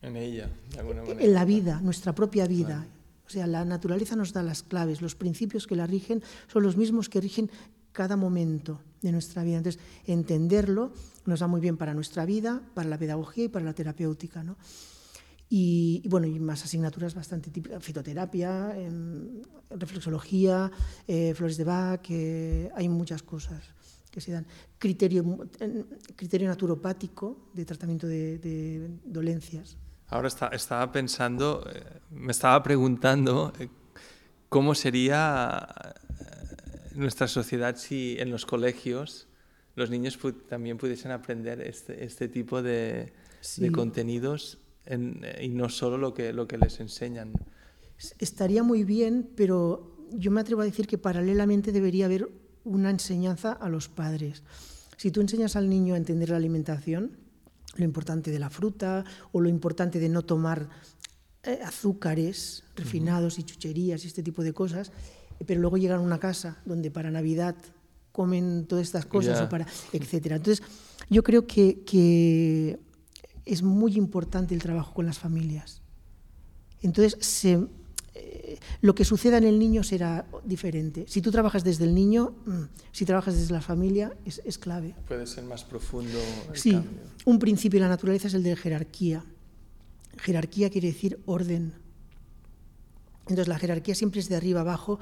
[0.02, 1.22] en ella, de alguna manera.
[1.22, 2.86] En la vida, nuestra propia vida.
[3.26, 6.76] O sea, la naturaleza nos da las claves, los principios que la rigen son los
[6.76, 7.50] mismos que rigen
[7.92, 9.56] cada momento de nuestra vida.
[9.56, 10.92] Entonces, entenderlo
[11.24, 14.44] nos da muy bien para nuestra vida, para la pedagogía y para la terapéutica.
[14.44, 14.56] ¿no?
[15.48, 18.76] Y, bueno, y más asignaturas bastante típicas, fitoterapia,
[19.70, 20.70] reflexología,
[21.08, 23.64] eh, flores de Bach, eh, hay muchas cosas
[24.10, 24.46] que se dan.
[24.78, 25.38] Criterio,
[26.16, 29.78] criterio naturopático de tratamiento de, de dolencias.
[30.08, 33.52] Ahora está, estaba pensando, eh, me estaba preguntando
[34.48, 35.66] cómo sería
[36.94, 39.28] nuestra sociedad si en los colegios
[39.74, 43.62] los niños también pudiesen aprender este, este tipo de, sí.
[43.62, 47.32] de contenidos en, y no solo lo que, lo que les enseñan.
[48.18, 52.30] Estaría muy bien, pero yo me atrevo a decir que paralelamente debería haber
[52.64, 54.42] una enseñanza a los padres.
[54.96, 57.18] Si tú enseñas al niño a entender la alimentación,
[57.76, 60.68] lo importante de la fruta o lo importante de no tomar
[61.42, 63.40] eh, azúcares refinados uh -huh.
[63.40, 64.90] y chucherías y este tipo de cosas,
[65.46, 67.54] pero luego llegan a una casa donde para Navidad
[68.12, 69.44] comen todas estas cosas, yeah.
[69.44, 70.36] o para, etcétera.
[70.36, 70.66] Entonces,
[71.10, 72.78] yo creo que, que
[73.44, 75.82] es muy importante el trabajo con las familias.
[76.82, 77.66] Entonces, se,
[78.18, 81.04] eh, lo que suceda en el niño será diferente.
[81.08, 84.94] Si tú trabajas desde el niño, mm, si trabajas desde la familia, es, es clave.
[85.06, 86.18] Puede ser más profundo.
[86.52, 86.90] El sí, cambio.
[87.24, 89.24] un principio de la naturaleza es el de jerarquía.
[90.18, 91.74] Jerarquía quiere decir orden.
[93.22, 94.98] Entonces, la jerarquía siempre es de arriba abajo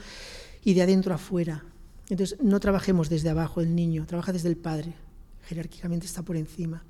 [0.64, 1.64] y de adentro afuera.
[2.09, 4.94] Entonces, no trabajemos desde abajo el niño, trabaja desde el padre.
[5.46, 6.83] Jerárquicamente está por encima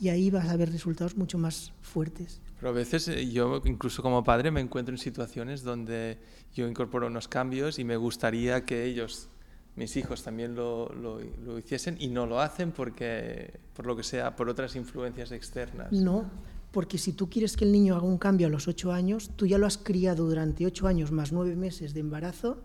[0.00, 2.40] y ahí vas a ver resultados mucho más fuertes.
[2.60, 6.18] Pero a veces eh, yo, incluso como padre, me encuentro en situaciones donde
[6.54, 9.28] yo incorporo unos cambios y me gustaría que ellos,
[9.76, 14.02] mis hijos, también lo, lo, lo hiciesen y no lo hacen porque, por lo que
[14.02, 15.90] sea, por otras influencias externas.
[15.90, 16.30] No,
[16.70, 19.46] porque si tú quieres que el niño haga un cambio a los ocho años, tú
[19.46, 22.58] ya lo has criado durante ocho años más nueve meses de embarazo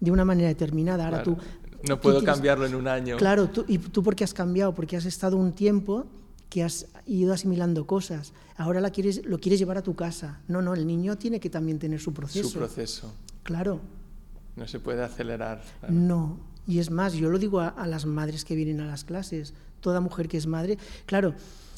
[0.00, 1.04] de una manera determinada.
[1.04, 3.16] Ahora claro, tú, no puedo quieres, cambiarlo en un año.
[3.16, 4.74] Claro, tú, ¿y tú por qué has cambiado?
[4.74, 6.06] Porque has estado un tiempo
[6.56, 8.32] que has ido asimilando cosas.
[8.56, 10.40] Ahora la quieres, lo quieres llevar a tu casa.
[10.48, 12.48] No, no, el niño tiene que también tener su proceso.
[12.48, 13.12] Su proceso.
[13.42, 13.78] Claro.
[14.56, 15.62] No se puede acelerar.
[15.80, 15.94] Claro.
[15.94, 16.40] No.
[16.66, 19.52] Y es más, yo lo digo a, a, las madres que vienen a las clases,
[19.82, 21.34] toda mujer que es madre, claro,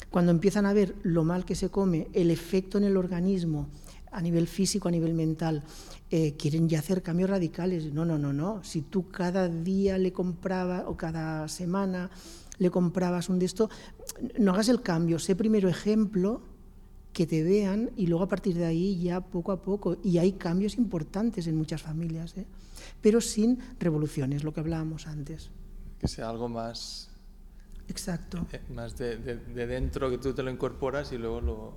[0.09, 3.67] cuando empiezan a ver lo mal que se come, el efecto en el organismo,
[4.13, 5.61] a nivel físico, a nivel mental,
[6.09, 7.91] eh, quieren ya hacer cambios radicales.
[7.91, 8.63] No, no, no, no.
[8.63, 12.09] Si tú cada día le comprabas o cada semana
[12.59, 13.69] le comprabas un de esto,
[14.37, 16.41] no hagas el cambio, sé primero ejemplo,
[17.13, 19.97] que te vean y luego a partir de ahí ya poco a poco.
[20.03, 22.45] Y hay cambios importantes en muchas familias, ¿eh?
[23.01, 25.49] pero sin revoluciones, lo que hablábamos antes.
[25.99, 27.09] Que sea algo más...
[27.87, 28.45] Exacto.
[28.51, 31.73] Eh, más de, de, de, dentro, que tú te lo incorporas y luego lo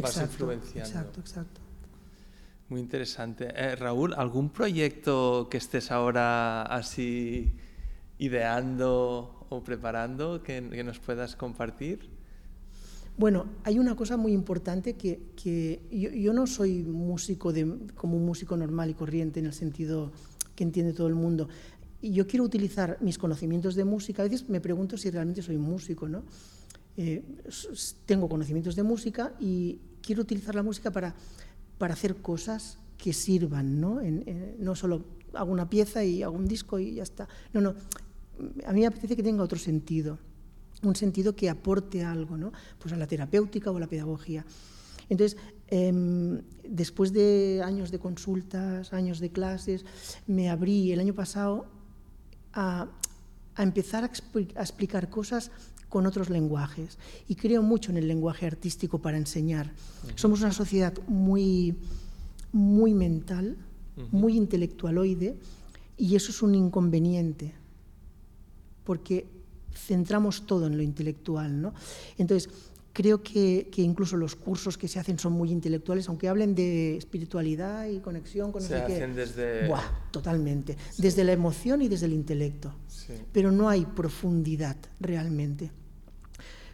[0.00, 0.88] vas influenciando.
[0.88, 1.60] Exacto, exacto.
[2.68, 3.48] Muy interesante.
[3.54, 7.52] Eh, Raúl, ¿algún proyecto que estés ahora así
[8.18, 12.16] ideando o preparando que, que nos puedas compartir?
[13.18, 18.16] Bueno, hay una cosa muy importante que, que yo, yo, no soy músico de, como
[18.16, 20.12] un músico normal y corriente en el sentido
[20.54, 21.48] que entiende todo el mundo.
[22.02, 24.22] Yo quiero utilizar mis conocimientos de música.
[24.22, 26.24] A veces me pregunto si realmente soy músico, ¿no?
[26.98, 27.22] Eh,
[28.04, 31.14] tengo conocimientos de música y quiero utilizar la música para,
[31.78, 34.00] para hacer cosas que sirvan, ¿no?
[34.00, 37.28] En, en, no solo hago una pieza y hago un disco y ya está.
[37.54, 37.74] No, no.
[38.66, 40.18] A mí me apetece que tenga otro sentido
[40.82, 42.52] un sentido que aporte algo, ¿no?
[42.78, 44.44] Pues a la terapéutica o a la pedagogía.
[45.08, 49.84] Entonces, eh, después de años de consultas, años de clases,
[50.26, 51.66] me abrí el año pasado
[52.52, 52.88] a,
[53.54, 54.10] a empezar a,
[54.56, 55.50] a, explicar cosas
[55.88, 56.98] con otros lenguajes.
[57.28, 59.66] Y creo mucho en el lenguaje artístico para enseñar.
[59.66, 60.12] Uh -huh.
[60.16, 61.76] Somos una sociedad muy,
[62.52, 63.56] muy mental,
[63.96, 64.08] uh -huh.
[64.10, 65.36] muy intelectualoide,
[65.96, 67.54] y eso es un inconveniente,
[68.86, 69.26] porque
[69.74, 71.60] centramos todo en lo intelectual.
[71.60, 71.74] ¿no?
[72.16, 72.48] Entonces,
[72.94, 76.96] creo que, que, incluso los cursos que se hacen son muy intelectuales, aunque hablen de
[76.96, 79.68] espiritualidad y conexión con se hacen desde...
[79.68, 81.02] Buah, totalmente, sí.
[81.02, 83.12] desde la emoción y desde el intelecto, sí.
[83.32, 85.70] pero no hay profundidad realmente.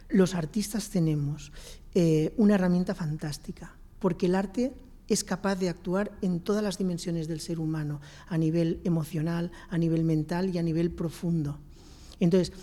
[0.07, 1.51] Los artistas tenemos
[1.95, 4.71] eh, una herramienta fantástica, porque el arte
[5.09, 9.77] es capaz de actuar en todas las dimensiones del ser humano, a nivel emocional, a
[9.77, 11.59] nivel mental y a nivel profundo.
[12.23, 12.53] Entonces,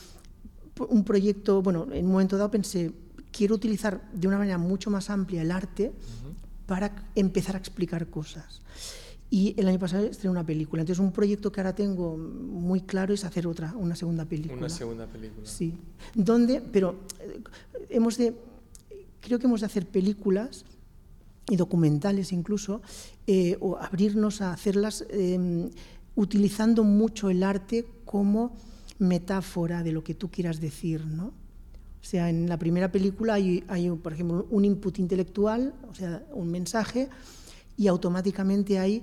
[0.89, 2.93] un proyecto, bueno, en un momento dado pensé,
[3.31, 6.67] quiero utilizar de una manera mucho más amplia el arte uh -huh.
[6.67, 8.63] para empezar a explicar cosas.
[9.29, 10.83] Y el año pasado estrené una película.
[10.83, 14.59] Entonces, un proyecto que ahora tengo muy claro es hacer otra, una segunda película.
[14.59, 15.47] Una segunda película.
[15.47, 15.75] Sí.
[16.15, 17.41] Donde, pero eh,
[17.91, 18.35] hemos de,
[19.21, 20.65] creo que hemos de hacer películas
[21.49, 22.81] y documentales incluso,
[23.27, 25.71] eh, o abrirnos a hacerlas eh,
[26.17, 28.57] utilizando mucho el arte como
[29.01, 31.33] metáfora de lo que tú quieras decir, ¿no?
[32.01, 36.25] O sea, en la primera película hay, hay, por ejemplo, un input intelectual, o sea,
[36.33, 37.09] un mensaje,
[37.77, 39.03] y automáticamente hay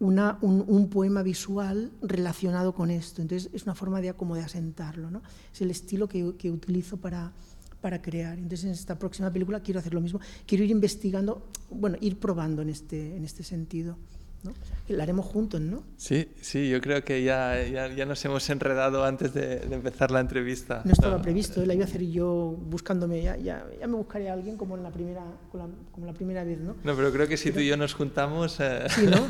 [0.00, 3.22] una, un, un, poema visual relacionado con esto.
[3.22, 5.22] Entonces, es una forma de, como de asentarlo, ¿no?
[5.52, 7.32] Es el estilo que, que utilizo para,
[7.80, 8.38] para crear.
[8.38, 10.20] Entonces, en esta próxima película quiero hacer lo mismo.
[10.46, 13.96] Quiero ir investigando, bueno, ir probando en este, en este sentido.
[14.42, 14.52] ¿No?
[14.88, 15.84] La haremos juntos, ¿no?
[15.96, 20.10] Sí, sí, yo creo que ya, ya, ya nos hemos enredado antes de, de, empezar
[20.10, 20.82] la entrevista.
[20.84, 21.22] No estaba no.
[21.22, 24.76] previsto, la iba a hacer yo buscándome, ya, ya, ya me buscaré a alguien como
[24.76, 26.76] en la primera, como la, como la primera vez, ¿no?
[26.84, 29.26] No, pero creo que si pero, tú y yo nos juntamos eh, ¿sí, no?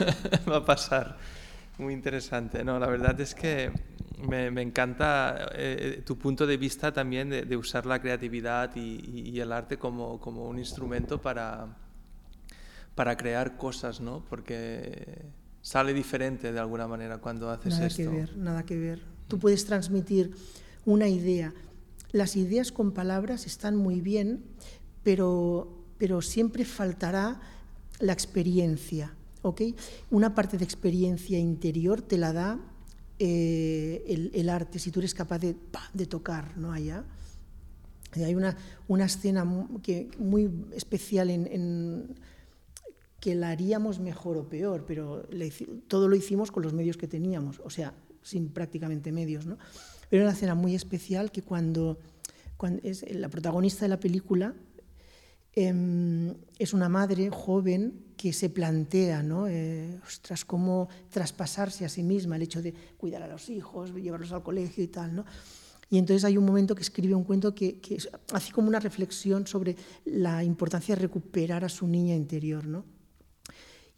[0.50, 1.16] va a pasar.
[1.78, 2.78] Muy interesante, ¿no?
[2.78, 3.70] La verdad es que
[4.28, 8.80] me, me encanta eh, tu punto de vista también de, de usar la creatividad y,
[8.80, 11.68] y, y el arte como, como un instrumento para
[12.94, 14.24] para crear cosas, ¿no?
[14.28, 15.24] Porque
[15.62, 18.02] sale diferente de alguna manera cuando haces nada esto.
[18.02, 19.02] Nada que ver, nada que ver.
[19.28, 20.34] Tú puedes transmitir
[20.84, 21.54] una idea.
[22.10, 24.44] Las ideas con palabras están muy bien,
[25.02, 27.40] pero, pero siempre faltará
[28.00, 29.62] la experiencia, ¿ok?
[30.10, 32.58] Una parte de experiencia interior te la da
[33.18, 35.56] eh, el, el, arte, si tú eres capaz de,
[35.94, 36.72] de tocar, ¿no?
[36.72, 37.04] Allá.
[38.16, 38.56] Hay una,
[38.88, 39.46] una escena
[39.82, 42.14] que, muy especial en, en
[43.22, 45.52] que la haríamos mejor o peor, pero le,
[45.86, 49.46] todo lo hicimos con los medios que teníamos, o sea, sin prácticamente medios.
[49.46, 49.58] ¿no?
[50.10, 52.00] Pero era una escena muy especial que cuando,
[52.56, 54.56] cuando es la protagonista de la película
[55.54, 59.46] eh, es una madre joven que se plantea, ¿no?
[59.46, 64.32] Eh, ostras, cómo traspasarse a sí misma el hecho de cuidar a los hijos, llevarlos
[64.32, 65.24] al colegio y tal, ¿no?
[65.90, 67.98] Y entonces hay un momento que escribe un cuento que, que
[68.32, 72.84] hace como una reflexión sobre la importancia de recuperar a su niña interior, ¿no?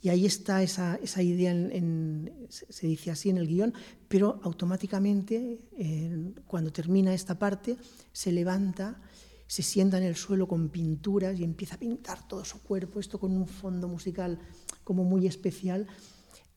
[0.04, 3.72] Y ahí está esa, esa idea, en, en, se dice así en el guion,
[4.06, 7.78] pero automáticamente, eh, cuando termina esta parte,
[8.12, 9.00] se levanta,
[9.46, 13.18] se sienta en el suelo con pinturas y empieza a pintar todo su cuerpo, esto
[13.18, 14.38] con un fondo musical
[14.84, 15.86] como muy especial,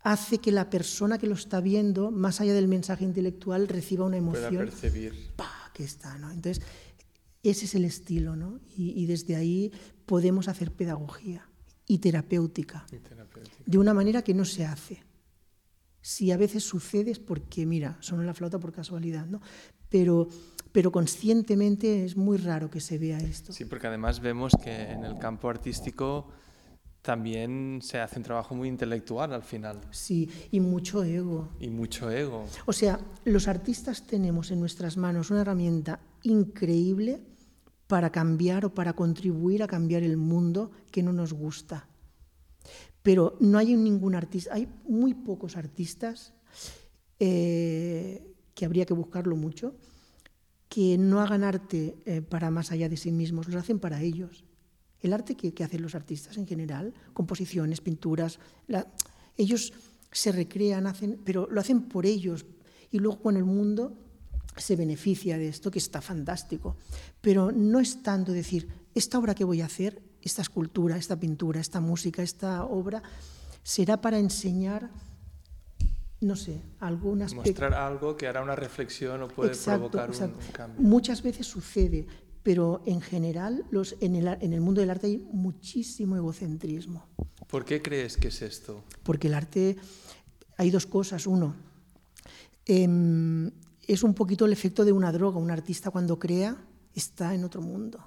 [0.02, 4.18] hace que la persona que lo está viendo, más allá del mensaje intelectual, reciba una
[4.18, 4.56] emoción.
[4.56, 5.14] Pueda percibir.
[5.38, 5.72] ¡Pah!
[5.74, 6.32] Que está, ¿no?
[6.32, 6.66] Entonces,
[7.44, 8.60] ese es el estilo, ¿no?
[8.76, 9.72] Y, y desde ahí
[10.06, 11.48] podemos hacer pedagogía
[11.88, 15.04] y terapéutica, y terapéutica, de una manera que no se hace.
[16.02, 19.42] Si a veces sucede es porque, mira, son la flauta por casualidad, ¿no?
[19.90, 20.28] Pero,
[20.72, 23.52] pero conscientemente es muy raro que se vea esto.
[23.52, 26.28] Sí, porque además vemos que en el campo artístico
[27.02, 29.80] también se hace un trabajo muy intelectual al final.
[29.92, 31.50] Sí, y mucho ego.
[31.60, 32.46] Y mucho ego.
[32.66, 37.22] O sea, los artistas tenemos en nuestras manos una herramienta increíble
[37.88, 41.88] para cambiar o para contribuir a cambiar el mundo que no nos gusta.
[43.02, 46.34] Pero no hay ningún artista, hay muy pocos artistas
[47.20, 49.76] eh, que habría que buscarlo mucho,
[50.68, 54.44] que no hagan arte eh, para más allá de sí mismos, lo hacen para ellos.
[55.00, 58.40] El arte que, hacen los artistas en general, composiciones, pinturas,
[59.38, 59.74] ellos
[60.12, 62.46] se recrean, hacen, pero lo hacen por ellos.
[62.92, 63.96] Y luego con el mundo
[64.58, 66.76] se beneficia de esto, que está fantástico.
[67.22, 71.60] Pero no es tanto decir, esta obra que voy a hacer, esta escultura, esta pintura,
[71.60, 73.02] esta música, esta obra,
[73.64, 74.90] será para enseñar,
[76.22, 77.50] no sé, algún aspecto.
[77.50, 80.38] Mostrar algo que hará una reflexión o puede exacto, provocar exacto.
[80.40, 80.82] Un, un, cambio.
[80.82, 82.08] Muchas veces sucede,
[82.44, 87.06] pero en general los, en, el, en el mundo del arte hay muchísimo egocentrismo.
[87.48, 88.84] ¿Por qué crees que es esto?
[89.04, 89.78] Porque el arte,
[90.58, 91.28] hay dos cosas.
[91.28, 91.56] Uno,
[92.66, 93.52] eh,
[93.88, 95.40] es un poquito el efecto de una droga.
[95.40, 96.58] Un artista cuando crea
[96.94, 98.00] está en otro mundo.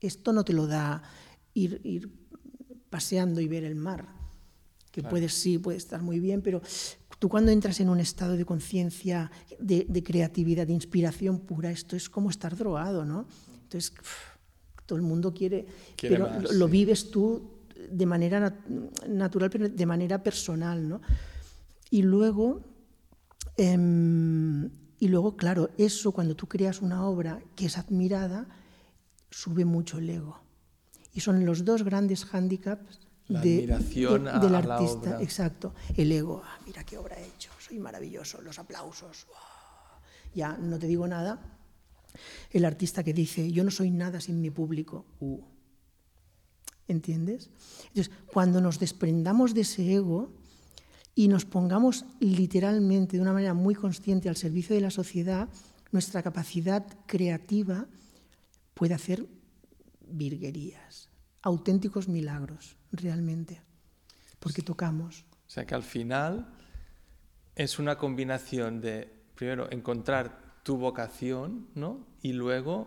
[0.00, 1.02] Esto no te lo da
[1.54, 2.10] ir, ir
[2.90, 4.08] paseando y ver el mar,
[4.90, 5.10] que claro.
[5.10, 6.62] puedes sí, puede estar muy bien, pero
[7.18, 12.08] Tú cuando entras en un estado de conciencia, de, creatividad, de inspiración pura, esto es
[12.08, 13.26] como estar drogado, ¿no?
[13.64, 13.92] Entonces,
[14.86, 15.66] todo el mundo quiere,
[16.00, 17.42] pero lo, vives tú
[17.90, 18.56] de manera
[19.08, 21.00] natural, pero de manera personal, ¿no?
[21.90, 22.62] Y luego,
[23.56, 24.70] em,
[25.00, 28.46] y luego, claro, eso cuando tú creas una obra que es admirada,
[29.30, 30.40] sube mucho el ego.
[31.14, 35.22] Y son los dos grandes hándicaps de, del artista.
[35.22, 35.74] Exacto.
[35.96, 39.26] El ego, ah, mira qué obra he hecho, soy maravilloso, los aplausos.
[40.34, 41.40] Ya no te digo nada.
[42.50, 45.04] El artista que dice, yo no soy nada sin mi público.
[45.20, 45.40] Uh.
[46.88, 47.50] ¿Entiendes?
[47.88, 50.32] Entonces, cuando nos desprendamos de ese ego
[51.18, 55.48] y nos pongamos literalmente de una manera muy consciente al servicio de la sociedad,
[55.90, 57.86] nuestra capacidad creativa
[58.72, 59.26] puede hacer
[60.08, 61.10] virguerías,
[61.42, 63.60] auténticos milagros, realmente,
[64.38, 65.24] porque tocamos.
[65.48, 66.54] O sea que al final
[67.56, 72.06] es una combinación de, primero, encontrar tu vocación, ¿no?
[72.22, 72.86] Y luego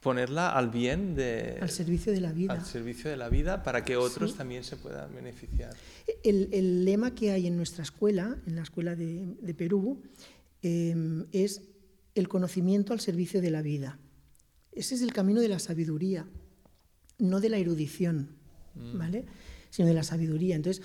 [0.00, 1.58] ponerla al bien de...
[1.60, 2.54] Al servicio de la vida.
[2.54, 5.76] Al servicio de la vida para que otros también se puedan beneficiar.
[6.24, 10.02] El, lema que hay en nuestra escuela, en la escuela de, Perú,
[10.62, 10.94] eh,
[11.32, 11.62] es
[12.14, 13.98] el conocimiento al servicio de la vida.
[14.72, 16.26] Ese es el camino de la sabiduría,
[17.18, 18.36] no de la erudición,
[18.74, 18.98] mm.
[18.98, 19.26] ¿vale?
[19.70, 20.56] Sino de la sabiduría.
[20.56, 20.82] Entonces,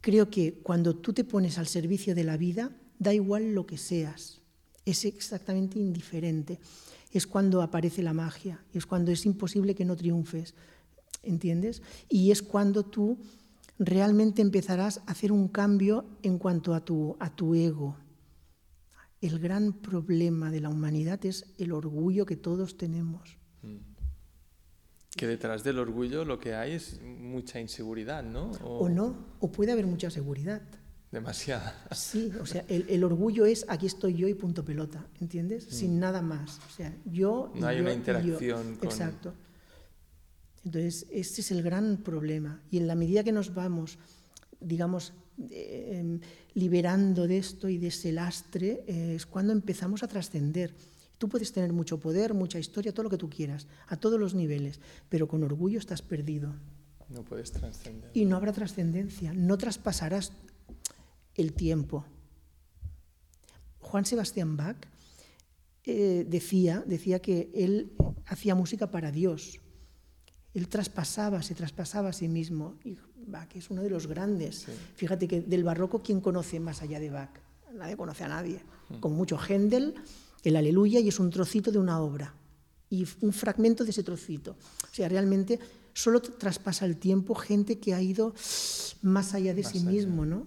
[0.00, 3.78] creo que cuando tú te pones al servicio de la vida, da igual lo que
[3.78, 4.40] seas,
[4.84, 6.58] es exactamente indiferente.
[7.12, 10.54] Es cuando aparece la magia, es cuando es imposible que no triunfes,
[11.22, 11.82] ¿entiendes?
[12.08, 13.18] Y es cuando tú
[13.78, 17.96] realmente empezarás a hacer un cambio en cuanto a tu, a tu ego,
[19.22, 23.38] el gran problema de la humanidad es el orgullo que todos tenemos.
[23.62, 23.76] Mm.
[25.16, 28.50] Que detrás del orgullo lo que hay es mucha inseguridad, ¿no?
[28.64, 30.62] O, no, o puede haber mucha seguridad.
[31.12, 31.86] Demasiada.
[31.92, 35.66] Sí, o sea, el, orgullo es aquí estoy yo y punto pelota, ¿entiendes?
[35.66, 35.70] Mm.
[35.70, 36.58] Sin nada más.
[36.66, 37.52] O sea, yo.
[37.54, 38.76] No hay una interacción.
[38.76, 38.88] Con...
[38.88, 39.34] Exacto.
[40.64, 42.62] Entonces, este es el gran problema.
[42.70, 43.98] Y en la medida que nos vamos,
[44.60, 45.12] digamos,
[45.50, 46.20] Em,
[46.54, 50.74] liberando de esto y de ese lastre, eh, es cuando empezamos a trascender.
[51.16, 54.34] Tú puedes tener mucho poder, mucha historia, todo lo que tú quieras, a todos los
[54.34, 56.54] niveles, pero con orgullo estás perdido.
[57.08, 58.10] No puedes trascender.
[58.12, 60.32] Y no habrá trascendencia, no traspasarás
[61.34, 62.04] el tiempo.
[63.80, 64.76] Juan Sebastián Bach
[65.84, 67.92] eh, decía, decía que él
[68.26, 69.60] hacía música para Dios.
[70.54, 72.76] Él traspasaba, se traspasaba a sí mismo.
[72.84, 74.66] Y Bach es uno de los grandes.
[74.94, 77.30] Fíjate que del barroco, ¿quién conoce más allá de Bach?
[77.74, 78.60] Nadie conoce a nadie.
[78.88, 79.00] Hmm.
[79.00, 79.94] Con mucho Händel,
[80.44, 82.34] el Aleluya, y es un trocito de una obra.
[82.90, 84.52] Y un fragmento de ese trocito.
[84.52, 85.58] O sea, realmente
[85.94, 88.34] solo traspasa el tiempo gente que ha ido
[89.00, 90.46] más allá de sí mismo, ¿no?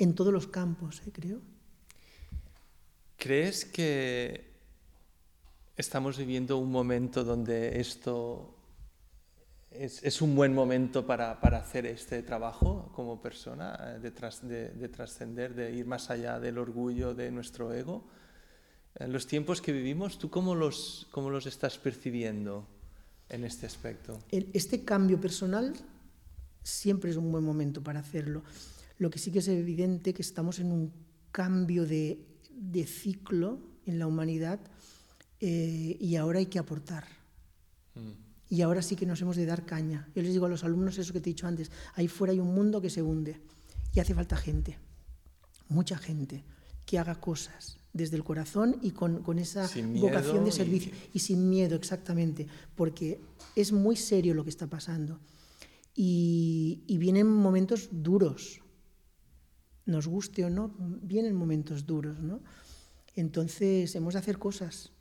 [0.00, 1.10] En todos los campos, ¿eh?
[1.12, 1.42] creo.
[3.18, 4.50] ¿Crees que
[5.76, 8.56] estamos viviendo un momento donde esto
[9.70, 15.84] es, un buen momento para, hacer este trabajo como persona, eh, de, trascender, de, ir
[15.84, 18.08] más allá del orgullo de nuestro ego.
[18.94, 22.66] En los tiempos que vivimos, ¿tú cómo los, cómo los estás percibiendo
[23.28, 24.18] en este aspecto?
[24.30, 25.74] este cambio personal
[26.62, 28.42] siempre es un buen momento para hacerlo.
[29.00, 30.92] Lo que sí que es evidente que estamos en un
[31.32, 32.24] cambio de,
[32.86, 34.60] ciclo en la humanidad
[35.40, 37.08] eh, y ahora hay que aportar.
[37.96, 40.08] Mm y ahora sí que nos hemos de dar caña.
[40.14, 42.40] Yo les digo a los alumnos eso que te he dicho antes, ahí fuera hay
[42.40, 43.40] un mundo que se hunde
[43.94, 44.76] y hace falta gente,
[45.68, 46.44] mucha gente,
[46.84, 49.68] que haga cosas desde el corazón y con, esa
[50.00, 51.20] vocación de servicio y...
[51.20, 53.20] sin miedo, exactamente, porque
[53.54, 55.20] es muy serio lo que está pasando
[55.94, 58.60] y, y vienen momentos duros,
[59.86, 62.40] nos guste o no, vienen momentos duros, ¿no?
[63.14, 64.92] Entonces hemos de hacer cosas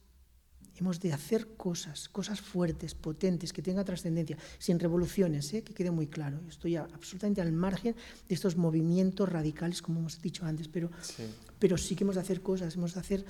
[0.79, 5.61] Hemos de hacer cosas, cosas fuertes, potentes, que tengan trascendencia, sin revoluciones, ¿eh?
[5.61, 6.39] que quede muy claro.
[6.47, 7.95] Estoy absolutamente al margen
[8.27, 11.23] de estos movimientos radicales, como hemos dicho antes, pero sí.
[11.59, 13.25] pero sí que hemos de hacer cosas, hemos de hacer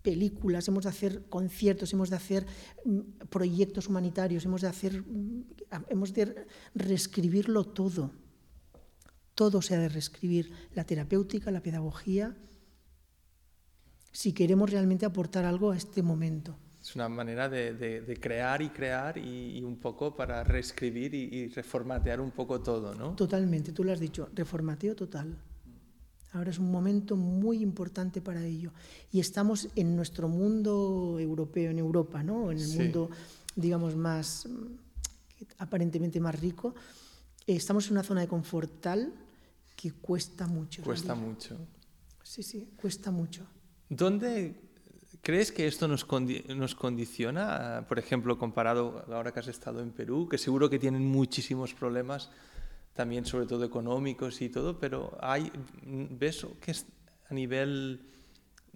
[0.00, 2.46] películas, hemos de hacer conciertos, hemos de hacer
[2.86, 5.44] mm, proyectos humanitarios, hemos de hacer, mm,
[5.90, 8.10] hemos de reescribirlo todo.
[9.38, 12.34] Todo se ha de reescribir, la terapéutica, la pedagogía,
[14.10, 16.56] si queremos realmente aportar algo a este momento.
[16.82, 22.32] Es una manera de, crear y crear y, un poco para reescribir y, reformatear un
[22.32, 23.14] poco todo, ¿no?
[23.14, 25.38] Totalmente, tú lo has dicho, reformateo total.
[26.32, 28.72] Ahora es un momento muy importante para ello.
[29.12, 32.50] Y estamos en nuestro mundo europeo, en Europa, ¿no?
[32.50, 33.08] En el mundo,
[33.54, 34.48] digamos, más,
[35.58, 36.74] aparentemente más rico.
[37.46, 39.27] Estamos en una zona de confort tal
[39.78, 40.82] que cuesta mucho.
[40.82, 41.56] Cuesta mucho.
[42.24, 43.46] Sí, sí, cuesta mucho.
[43.88, 44.60] ¿Dónde
[45.22, 46.04] crees que esto nos,
[46.56, 47.86] nos condiciona?
[47.86, 52.28] Por ejemplo, comparado ahora que has estado en Perú, que seguro que tienen muchísimos problemas,
[52.92, 55.52] también sobre todo económicos y todo, pero hay,
[55.84, 56.74] ¿ves que
[57.30, 58.00] a nivel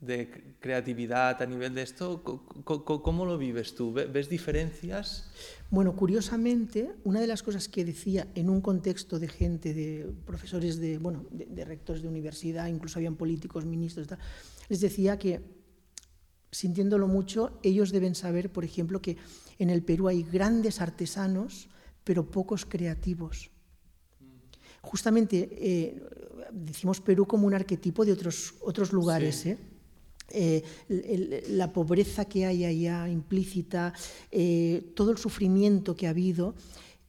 [0.03, 2.25] de creatividad, a nivel de esto,
[2.65, 3.93] ¿cómo lo vives tú?
[3.93, 5.31] ¿Ves diferencias?
[5.71, 10.81] Bueno, curiosamente, una de las cosas que decía en un contexto de gente, de profesores,
[10.81, 14.09] de, bueno, de, rectores de universidad, incluso habían políticos, ministros,
[14.69, 15.41] les decía que,
[16.51, 19.17] sintiéndolo mucho, ellos deben saber, por ejemplo, que
[19.61, 21.69] en el Perú hay grandes artesanos,
[22.03, 23.53] pero pocos creativos.
[24.81, 26.03] Justamente eh,
[26.51, 29.47] decimos Perú como un arquetipo de otros, otros lugares.
[29.47, 29.59] ¿eh?
[30.35, 33.93] Eh, la pobreza que hay allá implícita,
[34.31, 36.55] eh, todo el sufrimiento que ha habido,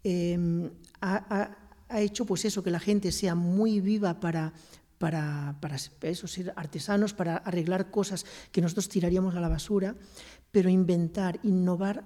[0.03, 0.69] em,
[1.01, 1.57] ha,
[1.95, 4.51] hecho pues eso, que la gente sea muy viva para,
[4.97, 9.95] para, para eso, ser artesanos, para arreglar cosas que nosotros tiraríamos a la basura,
[10.51, 12.03] pero inventar, innovar,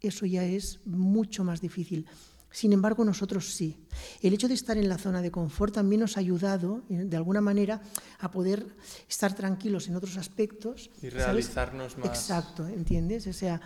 [0.00, 2.06] eso ya es mucho más difícil.
[2.50, 3.76] Sin embargo, nosotros sí.
[4.22, 7.16] El hecho de estar en la zona de confort también nos ha ayudado, eh, de
[7.16, 7.80] alguna manera,
[8.18, 8.66] a poder
[9.08, 10.90] estar tranquilos en otros aspectos.
[11.00, 12.08] Y realizarnos más.
[12.08, 13.26] Exacto, ¿entiendes?
[13.28, 13.60] O sea,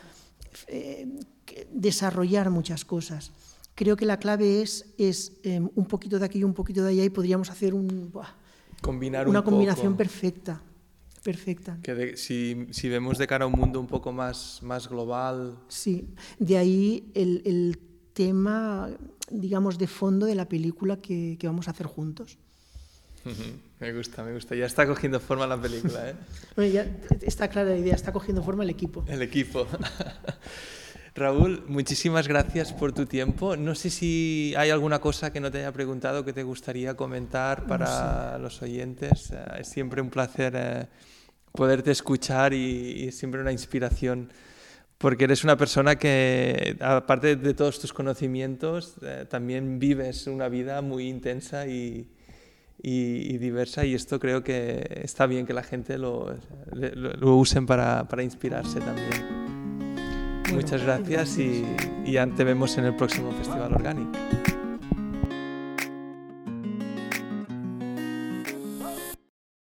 [0.68, 1.18] eh,
[1.72, 3.32] desarrollar muchas cosas.
[3.74, 6.90] Creo que la clave es, es em, un poquito de aquí y un poquito de
[6.90, 8.12] allá y podríamos hacer un,
[8.80, 10.60] Combinar una combinación perfecta.
[11.22, 11.78] Perfecta.
[11.82, 15.58] Que si, si, vemos de cara a un mundo un poco más, más global.
[15.68, 16.06] Sí,
[16.38, 17.78] de ahí el, el
[18.14, 18.88] tema,
[19.30, 22.38] digamos, de fondo de la película que, que vamos a hacer juntos.
[23.80, 24.54] Me gusta, me gusta.
[24.54, 26.14] Ya está cogiendo forma la película, ¿eh?
[26.56, 26.86] bueno, ya
[27.20, 29.04] está clara la idea, está cogiendo forma el equipo.
[29.08, 29.66] El equipo.
[31.14, 33.56] Raúl, muchísimas gracias por tu tiempo.
[33.56, 37.66] No sé si hay alguna cosa que no te haya preguntado que te gustaría comentar
[37.66, 39.30] para los oyentes.
[39.32, 40.86] Eh, es siempre un placer eh,
[41.52, 44.30] poderte escuchar y, y es siempre una inspiración
[44.98, 50.80] porque eres una persona que, aparte de todos tus conocimientos, eh, también vives una vida
[50.82, 52.08] muy intensa y,
[52.80, 56.36] y, diversa y esto creo que está bien que la gente lo,
[56.72, 59.44] lo, usen para, para, inspirarse también.
[60.52, 61.64] Muchas gracias, Y,
[62.04, 64.53] y ya te vemos en el próximo Festival Organic.